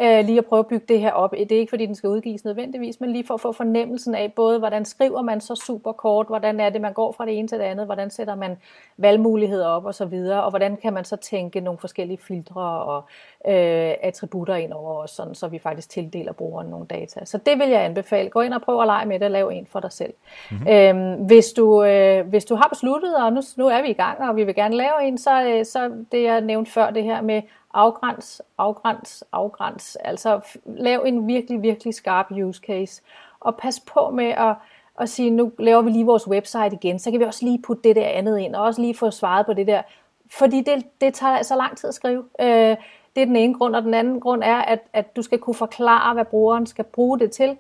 [0.01, 1.31] øh, lige at prøve at bygge det her op.
[1.31, 4.33] Det er ikke fordi, den skal udgives nødvendigvis, men lige for at få fornemmelsen af
[4.37, 7.49] både, hvordan skriver man så super kort, hvordan er det, man går fra det ene
[7.49, 8.57] til det andet, hvordan sætter man
[8.97, 13.05] valgmuligheder op og så videre, og hvordan kan man så tænke nogle forskellige filtre og
[13.47, 17.25] øh, attributter ind over os, sådan, så vi faktisk tildeler brugeren nogle data.
[17.25, 18.31] Så det vil jeg anbefale.
[18.31, 20.13] Gå ind og prøv at lege med det og lav en for dig selv.
[20.51, 20.69] Mm-hmm.
[20.69, 24.29] Øhm, hvis, du, øh, hvis du har besluttet, og nu, nu er vi i gang,
[24.29, 27.23] og vi vil gerne lave en, så, øh, så det jeg nævnte før, det her
[27.23, 27.43] med
[27.75, 29.97] afgræns, afgræns, afgræns.
[29.97, 33.03] Altså lav en virkelig, virkelig skarp use case.
[33.41, 34.55] Og pas på med at,
[35.01, 37.83] at sige, nu laver vi lige vores website igen, så kan vi også lige putte
[37.89, 39.83] det der andet ind, og også lige få svaret på det der.
[40.31, 42.25] Fordi det, det tager altså lang tid at skrive.
[42.41, 42.77] Øh,
[43.17, 45.55] det er den ene grund, og den anden grund er, at, at du skal kunne
[45.55, 47.51] forklare, hvad brugeren skal bruge det til.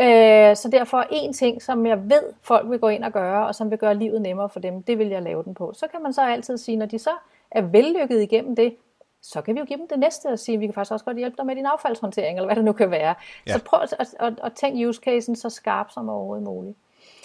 [0.00, 3.54] Øh, så derfor en ting, som jeg ved, folk vil gå ind og gøre, og
[3.54, 5.72] som vil gøre livet nemmere for dem, det vil jeg lave den på.
[5.74, 7.10] Så kan man så altid sige, når de så
[7.50, 8.76] er vellykket igennem det,
[9.32, 11.16] så kan vi jo give dem det næste og sige, vi kan faktisk også godt
[11.16, 13.14] hjælpe dig med din affaldshåndtering, eller hvad det nu kan være.
[13.46, 13.52] Ja.
[13.52, 16.76] Så prøv at, at, at, tænke use casen så skarp som overhovedet muligt.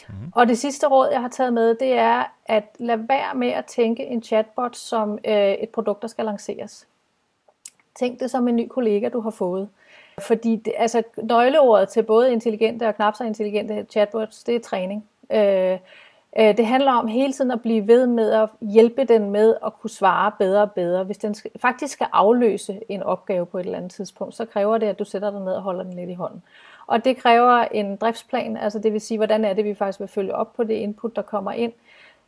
[0.09, 0.31] Mm-hmm.
[0.35, 3.65] Og det sidste råd, jeg har taget med, det er at lade være med at
[3.65, 6.87] tænke en chatbot som øh, et produkt, der skal lanceres.
[7.95, 9.69] Tænk det som en ny kollega, du har fået.
[10.21, 15.09] Fordi det, altså, nøgleordet til både intelligente og knap så intelligente chatbots, det er træning.
[15.31, 15.79] Øh,
[16.39, 19.73] Øh, det handler om hele tiden at blive ved med at hjælpe den med at
[19.81, 21.03] kunne svare bedre og bedre.
[21.03, 24.88] Hvis den faktisk skal afløse en opgave på et eller andet tidspunkt, så kræver det,
[24.88, 26.43] at du sætter dig ned og holder den lidt i hånden.
[26.88, 30.07] Og det kræver en driftsplan, altså det vil sige, hvordan er det, vi faktisk vil
[30.07, 31.73] følge op på det input, der kommer ind.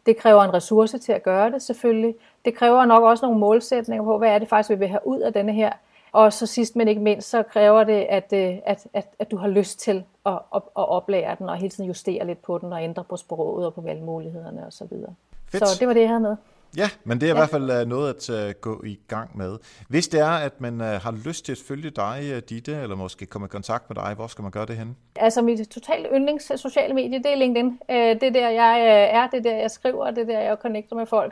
[0.05, 2.15] Det kræver en ressource til at gøre det selvfølgelig.
[2.45, 5.19] Det kræver nok også nogle målsætninger på, hvad er det faktisk, vi vil have ud
[5.19, 5.71] af denne her
[6.15, 9.37] og så sidst men ikke mindst, så kræver det, at, øh, at, at, at du
[9.37, 12.73] har lyst til at, at, at oplære den, og hele tiden justere lidt på den,
[12.73, 14.87] og ændre på sproget og på valgmulighederne osv.
[14.87, 15.07] Så,
[15.51, 15.67] Fedt.
[15.67, 16.35] så det var det, jeg havde med.
[16.77, 17.33] Ja, men det er ja.
[17.33, 19.57] i hvert fald uh, noget at uh, gå i gang med.
[19.87, 23.25] Hvis det er, at man uh, har lyst til at følge dig, Ditte, eller måske
[23.25, 24.95] komme i kontakt med dig, hvor skal man gøre det henne?
[25.15, 27.65] Altså mit totalt yndlings sociale medie, det er LinkedIn.
[27.65, 28.81] Uh, det er der, jeg
[29.13, 31.31] er, det er der, jeg skriver, det er der, jeg connecter med folk.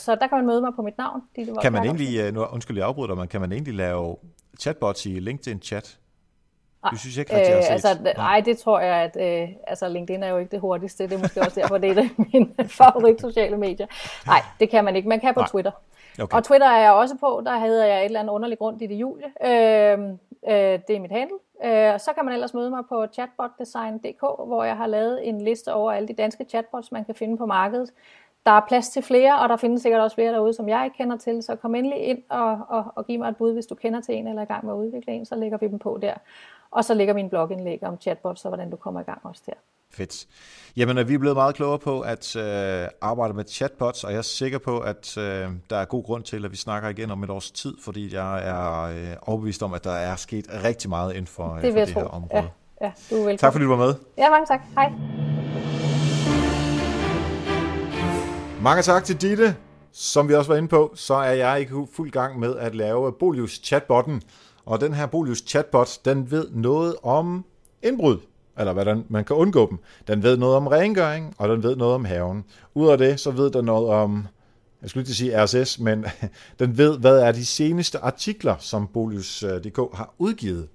[0.00, 1.20] Så der kan man møde mig på mit navn.
[1.36, 4.16] Ditte kan man egentlig, nu undskyld jeg afbryder, men kan man egentlig lave
[4.60, 5.98] chatbots i LinkedIn-chat?
[6.90, 7.88] Du synes ikke rigtig, jeg har set?
[7.88, 11.04] Altså, nej, det tror jeg, at øh, altså, LinkedIn er jo ikke det hurtigste.
[11.04, 13.86] Det er måske også derfor, det er mine favorit sociale medier.
[14.26, 15.08] Nej, det kan man ikke.
[15.08, 15.48] Man kan på nej.
[15.48, 15.70] Twitter.
[16.22, 16.36] Okay.
[16.36, 17.42] Og Twitter er jeg også på.
[17.46, 19.26] Der hedder jeg et eller andet underligt grund i det Julie.
[19.44, 19.98] Øh,
[20.48, 21.36] øh, det er mit handle.
[21.64, 25.74] Øh, så kan man ellers møde mig på chatbotdesign.dk, hvor jeg har lavet en liste
[25.74, 27.92] over alle de danske chatbots, man kan finde på markedet.
[28.46, 30.96] Der er plads til flere, og der findes sikkert også flere derude, som jeg ikke
[30.96, 31.42] kender til.
[31.42, 34.14] Så kom endelig ind og, og, og giv mig et bud, hvis du kender til
[34.14, 36.14] en eller er i gang med at udvikle en, så lægger vi dem på der.
[36.70, 39.52] Og så ligger min blogindlæg om chatbots og hvordan du kommer i gang også der.
[39.90, 40.26] Fedt.
[40.76, 44.22] Jamen, vi er blevet meget klogere på at øh, arbejde med chatbots, og jeg er
[44.22, 47.30] sikker på, at øh, der er god grund til, at vi snakker igen om et
[47.30, 51.26] års tid, fordi jeg er øh, overbevist om, at der er sket rigtig meget inden
[51.26, 52.50] for det, for det her område.
[52.80, 53.38] Ja, ja, du er velkommen.
[53.38, 53.94] Tak fordi du var med.
[54.18, 54.60] Ja, mange tak.
[54.74, 54.92] Hej.
[58.62, 59.56] Mange tak til Ditte.
[59.92, 63.12] Som vi også var inde på, så er jeg i fuld gang med at lave
[63.12, 64.22] Bolius chatbotten.
[64.66, 67.44] Og den her Bolius chatbot, den ved noget om
[67.82, 68.18] indbrud,
[68.58, 69.78] eller hvordan man kan undgå dem.
[70.08, 72.44] Den ved noget om rengøring, og den ved noget om haven.
[72.74, 74.26] Ud af det, så ved den noget om,
[74.82, 76.04] jeg skulle ikke sige RSS, men
[76.58, 80.68] den ved, hvad er de seneste artikler, som Bolius.dk har udgivet.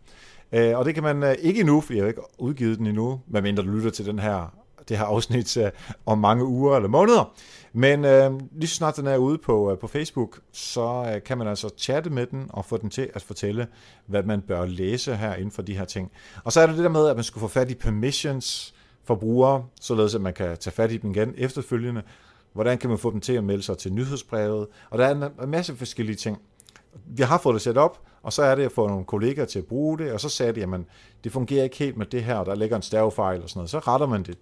[0.52, 3.22] Øh, og det kan man øh, ikke endnu, for jeg har ikke udgivet den endnu,
[3.28, 4.61] medmindre du lytter til den her,
[4.92, 5.72] det her afsnit øh,
[6.06, 7.34] om mange uger eller måneder.
[7.74, 11.38] Men øh, lige så snart den er ude på, øh, på Facebook, så øh, kan
[11.38, 13.68] man altså chatte med den og få den til at fortælle,
[14.06, 16.12] hvad man bør læse her inden for de her ting.
[16.44, 18.74] Og så er det det der med, at man skulle få fat i permissions
[19.04, 22.02] for brugere, således at man kan tage fat i dem igen efterfølgende.
[22.54, 24.68] Hvordan kan man få dem til at melde sig til nyhedsbrevet?
[24.89, 26.38] Og der er en masse forskellige ting.
[27.06, 29.60] Vi har fået det sat op, og så er det at få nogle kolleger til
[29.60, 30.80] at bruge det, og så sagde de, at
[31.24, 33.70] det fungerer ikke helt med det her, og der ligger en stavefejl og sådan noget.
[33.70, 34.38] Så retter man det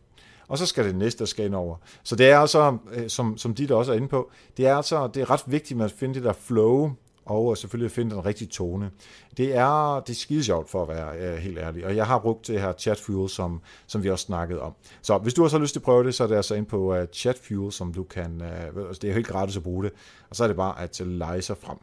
[0.50, 1.76] og så skal det næste skal ind over.
[2.04, 4.76] Så det er altså, øh, som, som de der også er inde på, det er
[4.76, 6.92] altså det er ret vigtigt at finder det der flow,
[7.26, 8.92] og selvfølgelig at finde den rigtige tone.
[9.38, 12.20] Det er, det er skide sjovt for at være øh, helt ærlig, og jeg har
[12.20, 14.74] brugt det her Chatfuel, som, som vi også snakkede om.
[15.02, 16.66] Så hvis du også har lyst til at prøve det, så er det altså ind
[16.66, 18.42] på øh, uh, Chatfuel, som du kan,
[18.76, 19.92] uh, det er helt gratis at bruge det,
[20.30, 21.78] og så er det bare at lege sig frem.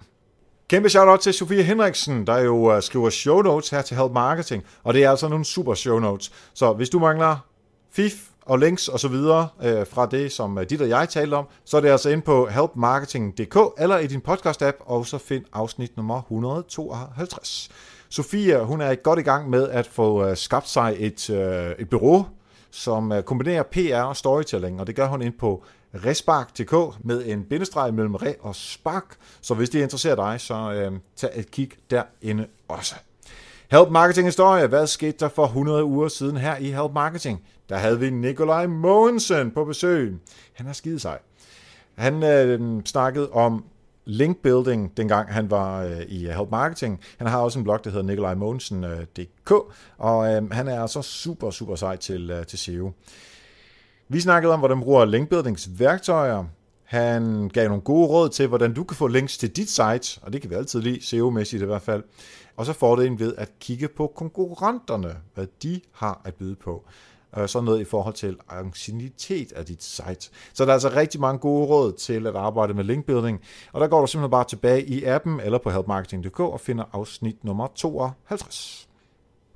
[0.68, 4.94] Kæmpe shout-out til Sofie Henriksen, der jo skriver show notes her til Help Marketing, og
[4.94, 6.32] det er altså nogle super show notes.
[6.54, 7.36] Så hvis du mangler
[7.92, 11.34] fif og links og så videre øh, fra det, som øh, dit og jeg talte
[11.34, 15.44] om, så er det altså ind på helpmarketing.dk eller i din podcast-app, og så find
[15.52, 17.70] afsnit nummer 152.
[18.08, 21.90] Sofia, hun er godt i gang med at få øh, skabt sig et, øh, et
[21.90, 22.26] bureau,
[22.70, 25.64] som øh, kombinerer PR og storytelling, og det gør hun ind på
[26.04, 29.16] respark.dk med en bindestreg mellem re og spark.
[29.40, 32.94] Så hvis det interesserer dig, så øh, tag et kig derinde også.
[33.70, 34.66] Help Marketing Historie.
[34.66, 37.42] Hvad skete der for 100 uger siden her i Help Marketing?
[37.68, 40.18] Der havde vi Nikolaj Mogensen på besøg.
[40.52, 41.18] Han er skide sej.
[41.94, 43.64] Han øh, snakkede om
[44.04, 47.00] link building, dengang han var øh, i Help Marketing.
[47.18, 49.58] Han har også en blog, der hedder nikolajmogensen.dk, øh,
[49.98, 52.92] og øh, han er altså super, super sej til, øh, til SEO.
[54.08, 56.44] Vi snakkede om, hvordan man bruger linkbuildingsværktøjer.
[56.84, 60.32] Han gav nogle gode råd til, hvordan du kan få links til dit site, og
[60.32, 62.02] det kan vi altid lide, SEO-mæssigt i hvert fald.
[62.56, 66.84] Og så fordelen ved at kigge på konkurrenterne, hvad de har at byde på.
[67.36, 70.30] Og sådan noget i forhold til anciennitet af dit site.
[70.54, 73.40] Så der er altså rigtig mange gode råd til at arbejde med linkbuilding.
[73.72, 77.44] Og der går du simpelthen bare tilbage i appen eller på helpmarketing.dk og finder afsnit
[77.44, 78.85] nummer 52.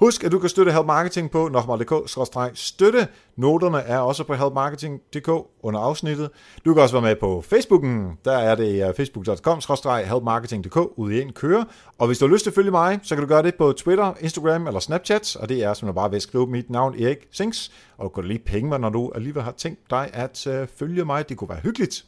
[0.01, 3.09] Husk, at du kan støtte Help Marketing på nokmal.dk-støtte.
[3.37, 5.29] Noterne er også på helpmarketing.dk
[5.63, 6.31] under afsnittet.
[6.65, 8.19] Du kan også være med på Facebooken.
[8.25, 11.67] Der er det facebook.com-helpmarketing.dk ude i en køre.
[11.99, 13.73] Og hvis du har lyst til at følge mig, så kan du gøre det på
[13.73, 15.37] Twitter, Instagram eller Snapchat.
[15.37, 17.73] Og det er simpelthen bare ved at skrive mit navn Erik Sings.
[17.99, 21.05] Og du kan lige penge mig, når du alligevel har tænkt dig at øh, følge
[21.05, 21.29] mig.
[21.29, 22.05] Det kunne være hyggeligt.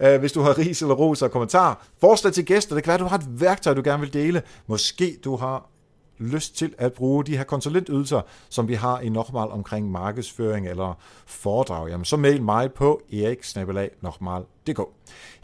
[0.00, 2.74] Øh, hvis du har ris eller ros og kommentar, forslag til gæster.
[2.74, 4.42] Det kan være, at du har et værktøj, du gerne vil dele.
[4.66, 5.73] Måske du har
[6.18, 10.98] lyst til at bruge de her konsulentydelser, som vi har i Nochmal omkring markedsføring eller
[11.26, 14.80] foredrag, jamen så mail mig på eriksnabelag.nochmal.dk.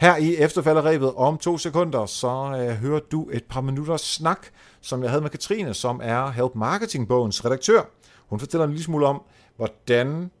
[0.01, 4.47] Her i efterfalderæbet om to sekunder, så øh, hører du et par minutters snak,
[4.81, 7.81] som jeg havde med Katrine, som er Help Marketing-bogens redaktør.
[8.29, 9.21] Hun fortæller en lille smule om,
[9.55, 10.31] hvordan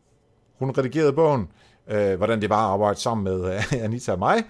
[0.59, 1.47] hun redigerede bogen,
[1.87, 4.43] øh, hvordan det var at arbejde sammen med øh, Anita og mig,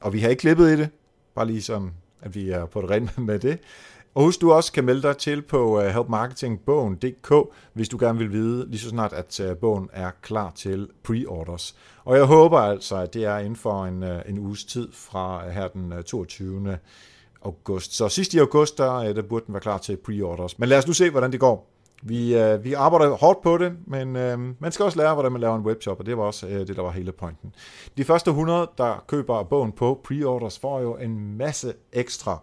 [0.00, 0.88] og vi har ikke klippet i det,
[1.34, 3.58] bare lige som at vi er på det rene med det.
[4.14, 7.34] Og husk, du også kan melde dig til på øh, helpmarketingbogen.dk,
[7.72, 11.76] hvis du gerne vil vide lige så snart, at øh, bogen er klar til pre-orders.
[12.04, 15.50] Og jeg håber altså, at det er inden for en, øh, en uges tid fra
[15.50, 16.78] her den 22.
[17.42, 17.96] august.
[17.96, 20.58] Så sidst i august, der, der burde den være klar til pre-orders.
[20.58, 21.70] Men lad os nu se, hvordan det går.
[22.02, 25.40] Vi, øh, vi arbejder hårdt på det, men øh, man skal også lære, hvordan man
[25.40, 27.54] laver en webshop, og det var også øh, det, der var hele pointen.
[27.96, 32.38] De første 100, der køber bogen på pre-orders, får jo en masse ekstra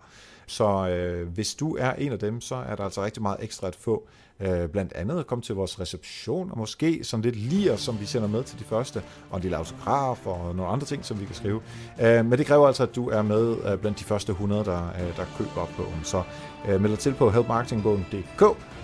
[0.47, 3.67] så øh, hvis du er en af dem, så er der altså rigtig meget ekstra
[3.67, 4.07] at få.
[4.39, 8.05] Øh, blandt andet at komme til vores reception, og måske sådan lidt lir, som vi
[8.05, 11.25] sender med til de første, og en lille autograf og nogle andre ting, som vi
[11.25, 11.61] kan skrive.
[12.01, 14.87] Øh, men det kræver altså, at du er med øh, blandt de første 100, der,
[14.87, 15.99] øh, der køber op bogen.
[16.03, 16.23] Så
[16.67, 18.41] øh, meld dig til på helpmarketingbogen.dk,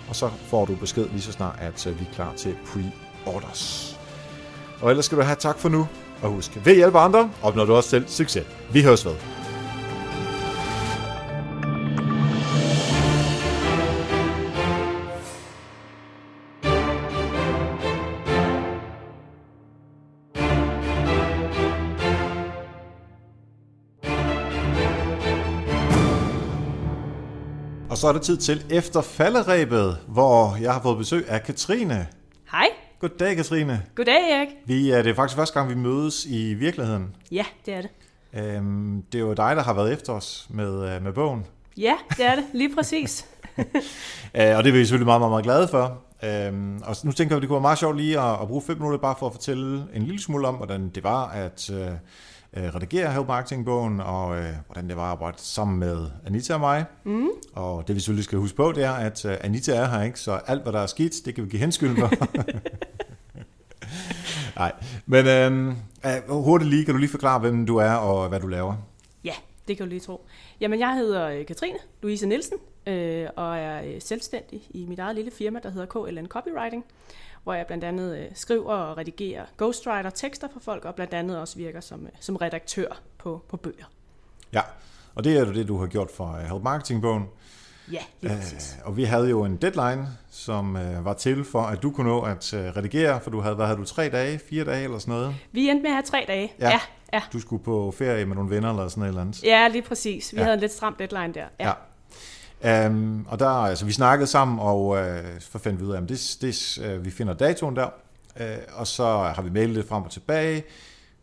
[0.08, 3.94] og så får du besked lige så snart, at øh, vi er klar til pre-orders.
[4.80, 5.88] Og ellers skal du have tak for nu,
[6.22, 8.46] og husk, ved hjælpe andre, opnår du også selv succes.
[8.72, 9.33] Vi høres ved.
[28.04, 32.06] Så er det tid til efter falderæbet, hvor jeg har fået besøg af Katrine.
[32.50, 32.66] Hej.
[33.00, 33.82] Goddag, Katrine.
[33.94, 34.48] Goddag, Erik.
[34.66, 37.16] Vi, det er faktisk første gang, vi mødes i virkeligheden.
[37.32, 37.90] Ja, det er det.
[38.34, 41.46] Øhm, det er jo dig, der har været efter os med, øh, med bogen.
[41.76, 42.44] Ja, det er det.
[42.52, 43.26] Lige præcis.
[44.38, 46.02] øh, og det er vi selvfølgelig meget, meget, meget glade for.
[46.24, 48.76] Øhm, og nu tænker vi, det kunne være meget sjovt lige at, at bruge fem
[48.76, 51.70] minutter bare for at fortælle en lille smule om, hvordan det var at...
[51.70, 51.90] Øh,
[52.56, 56.60] øh, redigere Help Marketing-bogen, og øh, hvordan det var at arbejde sammen med Anita og
[56.60, 56.84] mig.
[57.04, 57.28] Mm.
[57.52, 60.20] Og det vi selvfølgelig skal huske på, det er, at øh, Anita er her ikke,
[60.20, 62.10] så alt hvad der er skidt, det kan vi give henskyld for.
[64.58, 64.72] Nej,
[65.06, 65.72] men øh,
[66.28, 68.74] hurtigt lige, kan du lige forklare, hvem du er og hvad du laver?
[69.24, 69.34] Ja,
[69.68, 70.26] det kan du lige tro.
[70.60, 75.16] Jamen, jeg hedder øh, Katrine Louise Nielsen, øh, og er øh, selvstændig i mit eget
[75.16, 76.84] lille firma, der hedder KLN Copywriting
[77.44, 81.38] hvor jeg blandt andet øh, skriver og redigerer ghostwriter tekster for folk, og blandt andet
[81.38, 83.84] også virker som, øh, som redaktør på, på bøger.
[84.52, 84.60] Ja,
[85.14, 87.24] og det er jo det, du har gjort for uh, Help Marketing-bogen.
[87.92, 88.76] Ja, lige præcis.
[88.80, 92.10] Uh, og vi havde jo en deadline, som uh, var til for, at du kunne
[92.10, 94.98] nå at uh, redigere, for du havde, hvad havde du, tre dage, fire dage eller
[94.98, 95.34] sådan noget?
[95.52, 96.70] Vi endte med at have tre dage, ja.
[96.70, 96.80] ja.
[97.12, 97.22] ja.
[97.32, 99.42] Du skulle på ferie med nogle venner eller sådan noget eller andet?
[99.42, 100.32] Ja, lige præcis.
[100.32, 100.42] Vi ja.
[100.42, 101.46] havde en lidt stram deadline der.
[101.60, 101.68] Ja.
[101.68, 101.72] ja.
[102.64, 104.98] Um, og der, altså, vi snakkede sammen, og uh,
[105.40, 107.88] så fandt vi ud af, at det, det, uh, vi finder datoen der,
[108.40, 110.64] uh, og så har vi mailet det frem og tilbage.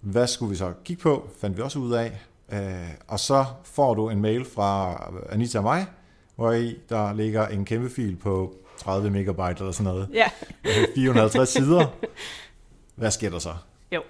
[0.01, 1.29] Hvad skulle vi så kigge på?
[1.41, 2.21] Fandt vi også ud af.
[2.53, 4.97] Øh, og så får du en mail fra
[5.29, 5.85] Anita og mig,
[6.35, 10.09] hvor i der ligger en kæmpe fil på 30 megabyte eller sådan noget.
[10.13, 10.29] Ja.
[10.95, 11.85] 450 sider.
[12.95, 13.53] Hvad sker der så?
[13.91, 14.01] Jo.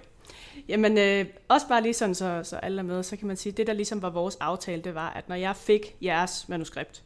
[0.68, 3.52] Jamen, øh, også bare lige sådan, så, så alle er med, så kan man sige,
[3.52, 7.02] det der ligesom var vores aftale, det var, at når jeg fik jeres manuskript,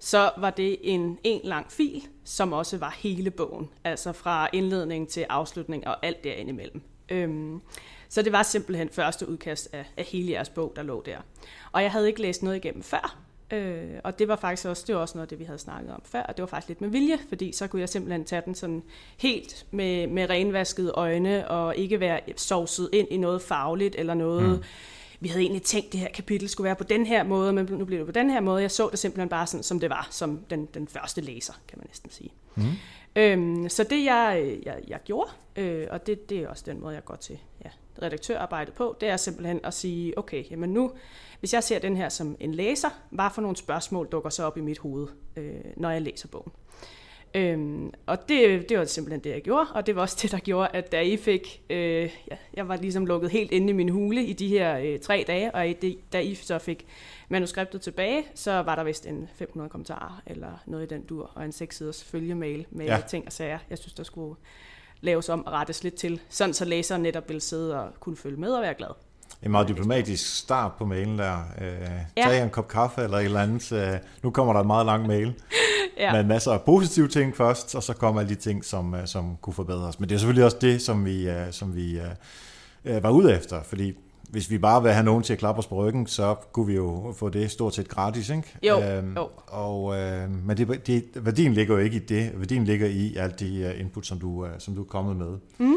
[0.00, 3.68] så var det en en lang fil, som også var hele bogen.
[3.84, 6.82] Altså fra indledning til afslutning og alt derinde imellem.
[7.08, 7.60] Øhm,
[8.08, 11.18] så det var simpelthen første udkast af, af hele jeres bog, der lå der.
[11.72, 13.20] Og jeg havde ikke læst noget igennem før,
[13.52, 15.92] Øh, og det var faktisk også, det var også noget af det, vi havde snakket
[15.92, 18.42] om før, og det var faktisk lidt med vilje, fordi så kunne jeg simpelthen tage
[18.44, 18.82] den sådan
[19.16, 24.58] helt med, med renvaskede øjne, og ikke være sovset ind i noget fagligt, eller noget,
[24.58, 24.64] mm
[25.20, 27.66] vi havde egentlig tænkt, at det her kapitel skulle være på den her måde, men
[27.70, 28.62] nu bliver det på den her måde.
[28.62, 31.78] Jeg så det simpelthen bare sådan, som det var, som den, den første læser, kan
[31.78, 32.32] man næsten sige.
[32.54, 32.62] Mm.
[33.16, 36.94] Øhm, så det jeg, jeg, jeg gjorde, øh, og det, det er også den måde,
[36.94, 37.70] jeg går til ja,
[38.02, 40.92] redaktørarbejdet på, det er simpelthen at sige, okay, jamen nu,
[41.40, 44.56] hvis jeg ser den her som en læser, hvad for nogle spørgsmål dukker så op
[44.56, 45.06] i mit hoved,
[45.36, 46.52] øh, når jeg læser bogen.
[47.34, 50.38] Øhm, og det, det var simpelthen det, jeg gjorde, og det var også det, der
[50.38, 53.88] gjorde, at da I fik, øh, ja, jeg var ligesom lukket helt inde i min
[53.88, 56.86] hule i de her øh, tre dage, og i da I så fik
[57.28, 61.44] manuskriptet tilbage, så var der vist en 500 kommentarer, eller noget i den dur, og
[61.44, 63.00] en 6 siders følgemail med ja.
[63.08, 64.36] ting og sager, jeg synes, der skulle
[65.00, 68.36] laves om og rettes lidt til, sådan så læseren netop ville sidde og kunne følge
[68.36, 68.90] med og være glad.
[69.42, 71.38] En meget diplomatisk start på mailen der.
[71.60, 71.66] Øh,
[72.16, 72.22] ja.
[72.22, 73.72] Tag en kop kaffe eller et eller andet.
[73.72, 75.34] Øh, nu kommer der en meget lang mail.
[75.98, 76.12] Ja.
[76.12, 79.36] Med masser af positive ting først, og så kommer alle de ting, som, øh, som
[79.40, 80.00] kunne forbedres.
[80.00, 82.00] Men det er selvfølgelig også det, som vi, øh, som vi
[82.84, 83.92] øh, var ude efter, fordi
[84.30, 86.74] hvis vi bare vil have nogen til at klappe os på ryggen, så kunne vi
[86.74, 88.58] jo få det stort set gratis, ikke?
[88.62, 89.28] Jo, øhm, jo.
[89.46, 92.32] Og, øh, men det, det, værdien ligger jo ikke i det.
[92.36, 95.38] Værdien ligger i alt de input, som du, som du er kommet med.
[95.58, 95.76] Mm.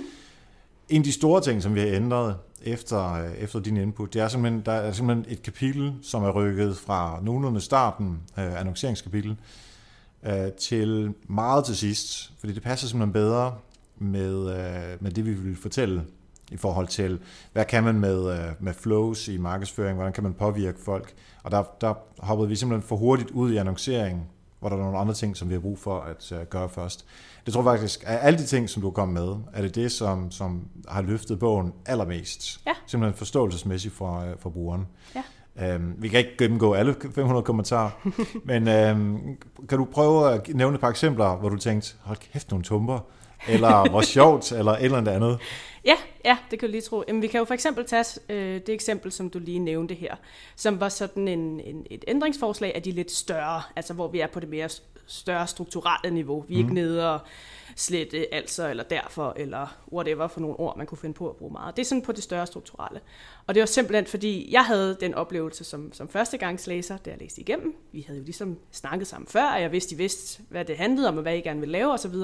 [0.90, 4.28] En af de store ting, som vi har ændret efter, efter din input, det er
[4.28, 9.38] simpelthen, der er simpelthen et kapitel, som er rykket fra nogenlunde starten, øh, annonceringskapitel,
[10.26, 13.56] øh, til meget til sidst, fordi det passer simpelthen bedre
[13.98, 16.04] med, øh, med det, vi vil fortælle
[16.52, 17.20] i forhold til,
[17.54, 21.14] hvad kan man med, øh, med flows i markedsføring, hvordan kan man påvirke folk.
[21.44, 24.98] Og der, der hoppede vi simpelthen for hurtigt ud i annoncering, hvor der er nogle
[24.98, 27.06] andre ting, som vi har brug for at uh, gøre først.
[27.46, 29.92] Det tror jeg faktisk, at alle de ting, som du kom med, er det det,
[29.92, 32.62] som, som har løftet bogen allermest.
[32.66, 32.72] Ja.
[32.88, 34.88] Simpelthen forståelsesmæssigt for, for brugeren.
[35.16, 35.24] Ja.
[35.62, 37.90] Um, vi kan ikke gennemgå alle 500 kommentarer,
[38.50, 39.38] men um,
[39.70, 43.00] kan du prøve at nævne et par eksempler, hvor du tænkte, hold kæft, nogle tumper,
[43.48, 45.40] eller hvor sjovt, eller et eller andet
[45.86, 45.96] Ja,
[46.26, 47.04] ja, det kan du lige tro.
[47.08, 50.16] Jamen, vi kan jo for eksempel tage øh, det eksempel, som du lige nævnte her,
[50.56, 54.28] som var sådan en, en, et ændringsforslag af de lidt større, altså hvor vi er
[54.28, 54.70] på det mere
[55.06, 56.46] større strukturelle niveau.
[56.48, 56.64] Vi er mm.
[56.64, 57.20] ikke nede og
[57.76, 61.52] slette altså, eller derfor, eller whatever for nogle ord, man kunne finde på at bruge
[61.52, 61.76] meget.
[61.78, 63.00] Det er sådan på det større strukturelle.
[63.48, 67.42] Og det var simpelthen, fordi jeg havde den oplevelse som, som førstegangslæser, da jeg læste
[67.42, 67.76] igennem.
[67.92, 71.08] Vi havde jo ligesom snakket sammen før, og jeg vidste, I vidste, hvad det handlede
[71.08, 72.16] om, og hvad I gerne ville lave osv.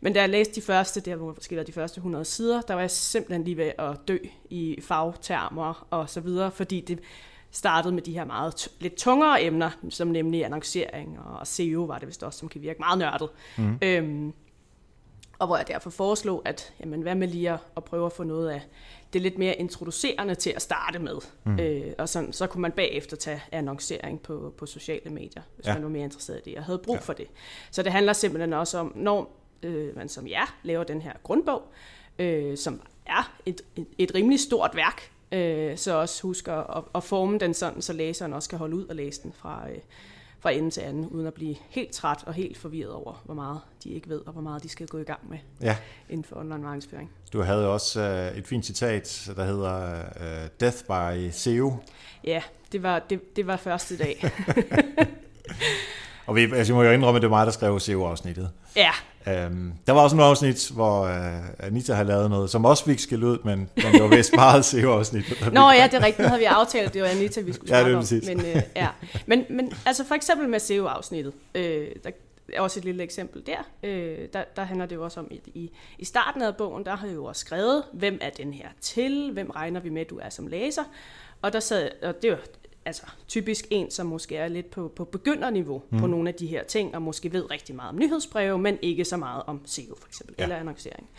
[0.00, 2.74] Men da jeg læste de første, det har måske været de første 100 sider, der
[2.74, 4.18] var jeg simpelthen lige ved at dø
[4.50, 7.00] i fagtermer og så videre, fordi det
[7.50, 12.08] startede med de her meget lidt tungere emner, som nemlig annoncering og SEO var det
[12.08, 13.28] vist også, som kan virke meget nørdet.
[13.58, 13.78] Mm.
[13.82, 14.32] Øhm,
[15.38, 18.50] og hvor jeg derfor foreslog, at jamen, hvad med lige at, prøve at få noget
[18.50, 18.62] af
[19.12, 21.16] det lidt mere introducerende til at starte med.
[21.44, 21.60] Mm.
[21.60, 25.74] Øh, og sådan, så kunne man bagefter tage annoncering på, på sociale medier, hvis ja.
[25.74, 27.00] man var mere interesseret i det, og havde brug ja.
[27.00, 27.26] for det.
[27.70, 31.62] Så det handler simpelthen også om, når øh, man som jer laver den her grundbog,
[32.18, 36.64] øh, som er et, et, et rimelig stort værk, øh, så også husk at,
[36.94, 39.78] at forme den sådan, så læseren også kan holde ud og læse den fra, øh,
[40.40, 43.60] fra ende til anden, uden at blive helt træt og helt forvirret over, hvor meget
[43.84, 45.76] de ikke ved, og hvor meget de skal gå i gang med ja.
[46.08, 47.10] inden for online markedsføring.
[47.32, 48.00] Du havde også
[48.32, 51.76] uh, et fint citat, der hedder uh, Death by SEO.
[52.24, 54.24] Ja, det var, det, det var første dag.
[56.26, 58.50] og vi, altså, jeg må jo indrømme, at det var mig, der skrev SEO-afsnittet.
[58.76, 58.90] Ja,
[59.28, 62.98] Øhm, der var også en afsnit, hvor uh, Anita har lavet noget, som også fik
[62.98, 65.52] skæld ud, men, men det var vist meget SEO-afsnit.
[65.52, 66.28] Nå ja, det er rigtigt.
[66.28, 68.04] Havde vi aftalt, det var Anita, vi skulle ja, det om.
[68.26, 68.88] Men, uh, ja.
[69.26, 72.10] men, men altså for eksempel med SEO-afsnittet, øh, der
[72.52, 73.88] er også et lille eksempel der.
[73.88, 76.96] Øh, der, der handler det jo også om, at i, i starten af bogen, der
[76.96, 80.18] har jeg jo også skrevet, hvem er den her til, hvem regner vi med, du
[80.18, 80.82] er som læser.
[81.42, 82.38] Og der sad, og det var
[82.84, 85.98] altså typisk en, som måske er lidt på, på begynderniveau mm.
[85.98, 89.04] på nogle af de her ting, og måske ved rigtig meget om nyhedsbreve, men ikke
[89.04, 90.42] så meget om SEO for eksempel, ja.
[90.42, 91.10] eller annoncering.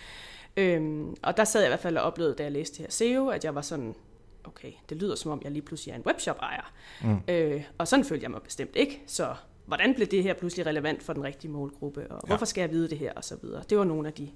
[0.57, 2.91] Øhm, og der sad jeg i hvert fald og oplevede, da jeg læste det her
[2.91, 3.95] SEO, at jeg var sådan,
[4.43, 6.73] okay, det lyder som om, jeg lige pludselig er en webshop-ejer.
[7.03, 7.19] Mm.
[7.27, 9.35] Øh, og sådan følte jeg mig bestemt ikke, så
[9.65, 12.27] hvordan blev det her pludselig relevant for den rigtige målgruppe, og ja.
[12.27, 13.63] hvorfor skal jeg vide det her, og så videre.
[13.69, 14.29] Det var nogle af de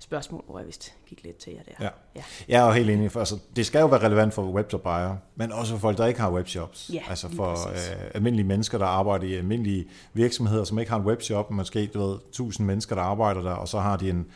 [0.00, 1.84] spørgsmål, hvor jeg vist gik lidt til jer der.
[1.84, 1.88] Ja.
[2.16, 2.22] ja.
[2.48, 3.12] Jeg er jo helt enig.
[3.12, 6.20] For, altså, det skal jo være relevant for webshop-ejere, men også for folk, der ikke
[6.20, 6.90] har webshops.
[6.92, 11.04] Ja, altså for øh, almindelige mennesker, der arbejder i almindelige virksomheder, som ikke har en
[11.06, 14.26] webshop, måske du ved, 1000 mennesker, der arbejder der, og så har de en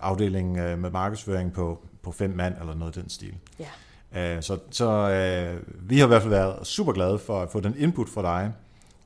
[0.00, 3.34] afdeling øh, med markedsføring på, på fem mand eller noget i den stil.
[4.12, 4.36] Ja.
[4.36, 7.60] Øh, Så, så øh, vi har i hvert fald været super glade for at få
[7.60, 8.52] den input fra dig,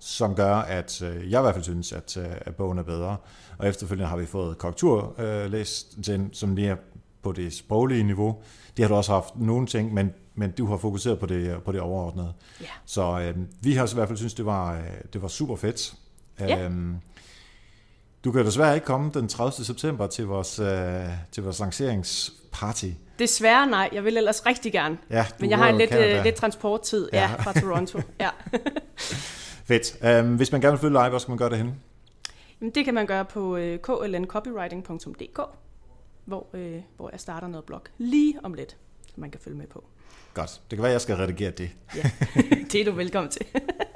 [0.05, 3.17] som gør, at øh, jeg i hvert fald synes, at, øh, at bogen er bedre.
[3.59, 6.77] Og efterfølgende har vi fået korrektur øh, læst den, som lige er
[7.23, 8.43] på det sproglige niveau.
[8.77, 11.73] Det har du også haft nogle ting, men, men du har fokuseret på det, på
[11.73, 12.33] det overordnede.
[12.61, 12.67] Ja.
[12.87, 14.83] Så øh, vi har i hvert fald synes, det var, øh,
[15.13, 15.95] det var super fedt.
[16.41, 16.65] Ja.
[16.65, 16.97] Øhm,
[18.25, 19.65] du kan desværre ikke komme den 30.
[19.65, 22.87] september til vores, øh, til vores lanceringsparty.
[23.19, 24.99] Desværre nej, jeg vil ellers rigtig gerne.
[25.11, 27.09] Ja, Men jeg har en lidt, øh, lidt transporttid.
[27.13, 27.21] Ja.
[27.21, 28.01] Ja, fra Toronto.
[28.21, 28.31] Ja.
[29.65, 30.05] Fedt.
[30.05, 31.75] Øhm, hvis man gerne vil følge dig, hvor skal man gøre det henne?
[32.61, 35.41] Jamen, det kan man gøre på øh, klncopywriting.dk,
[36.25, 38.77] hvor, øh, hvor jeg starter noget blog lige om lidt,
[39.13, 39.85] som man kan følge med på.
[40.35, 40.61] Godt.
[40.71, 41.71] Det kan være, jeg skal redigere det.
[41.97, 42.11] Ja,
[42.73, 43.47] det er du velkommen til.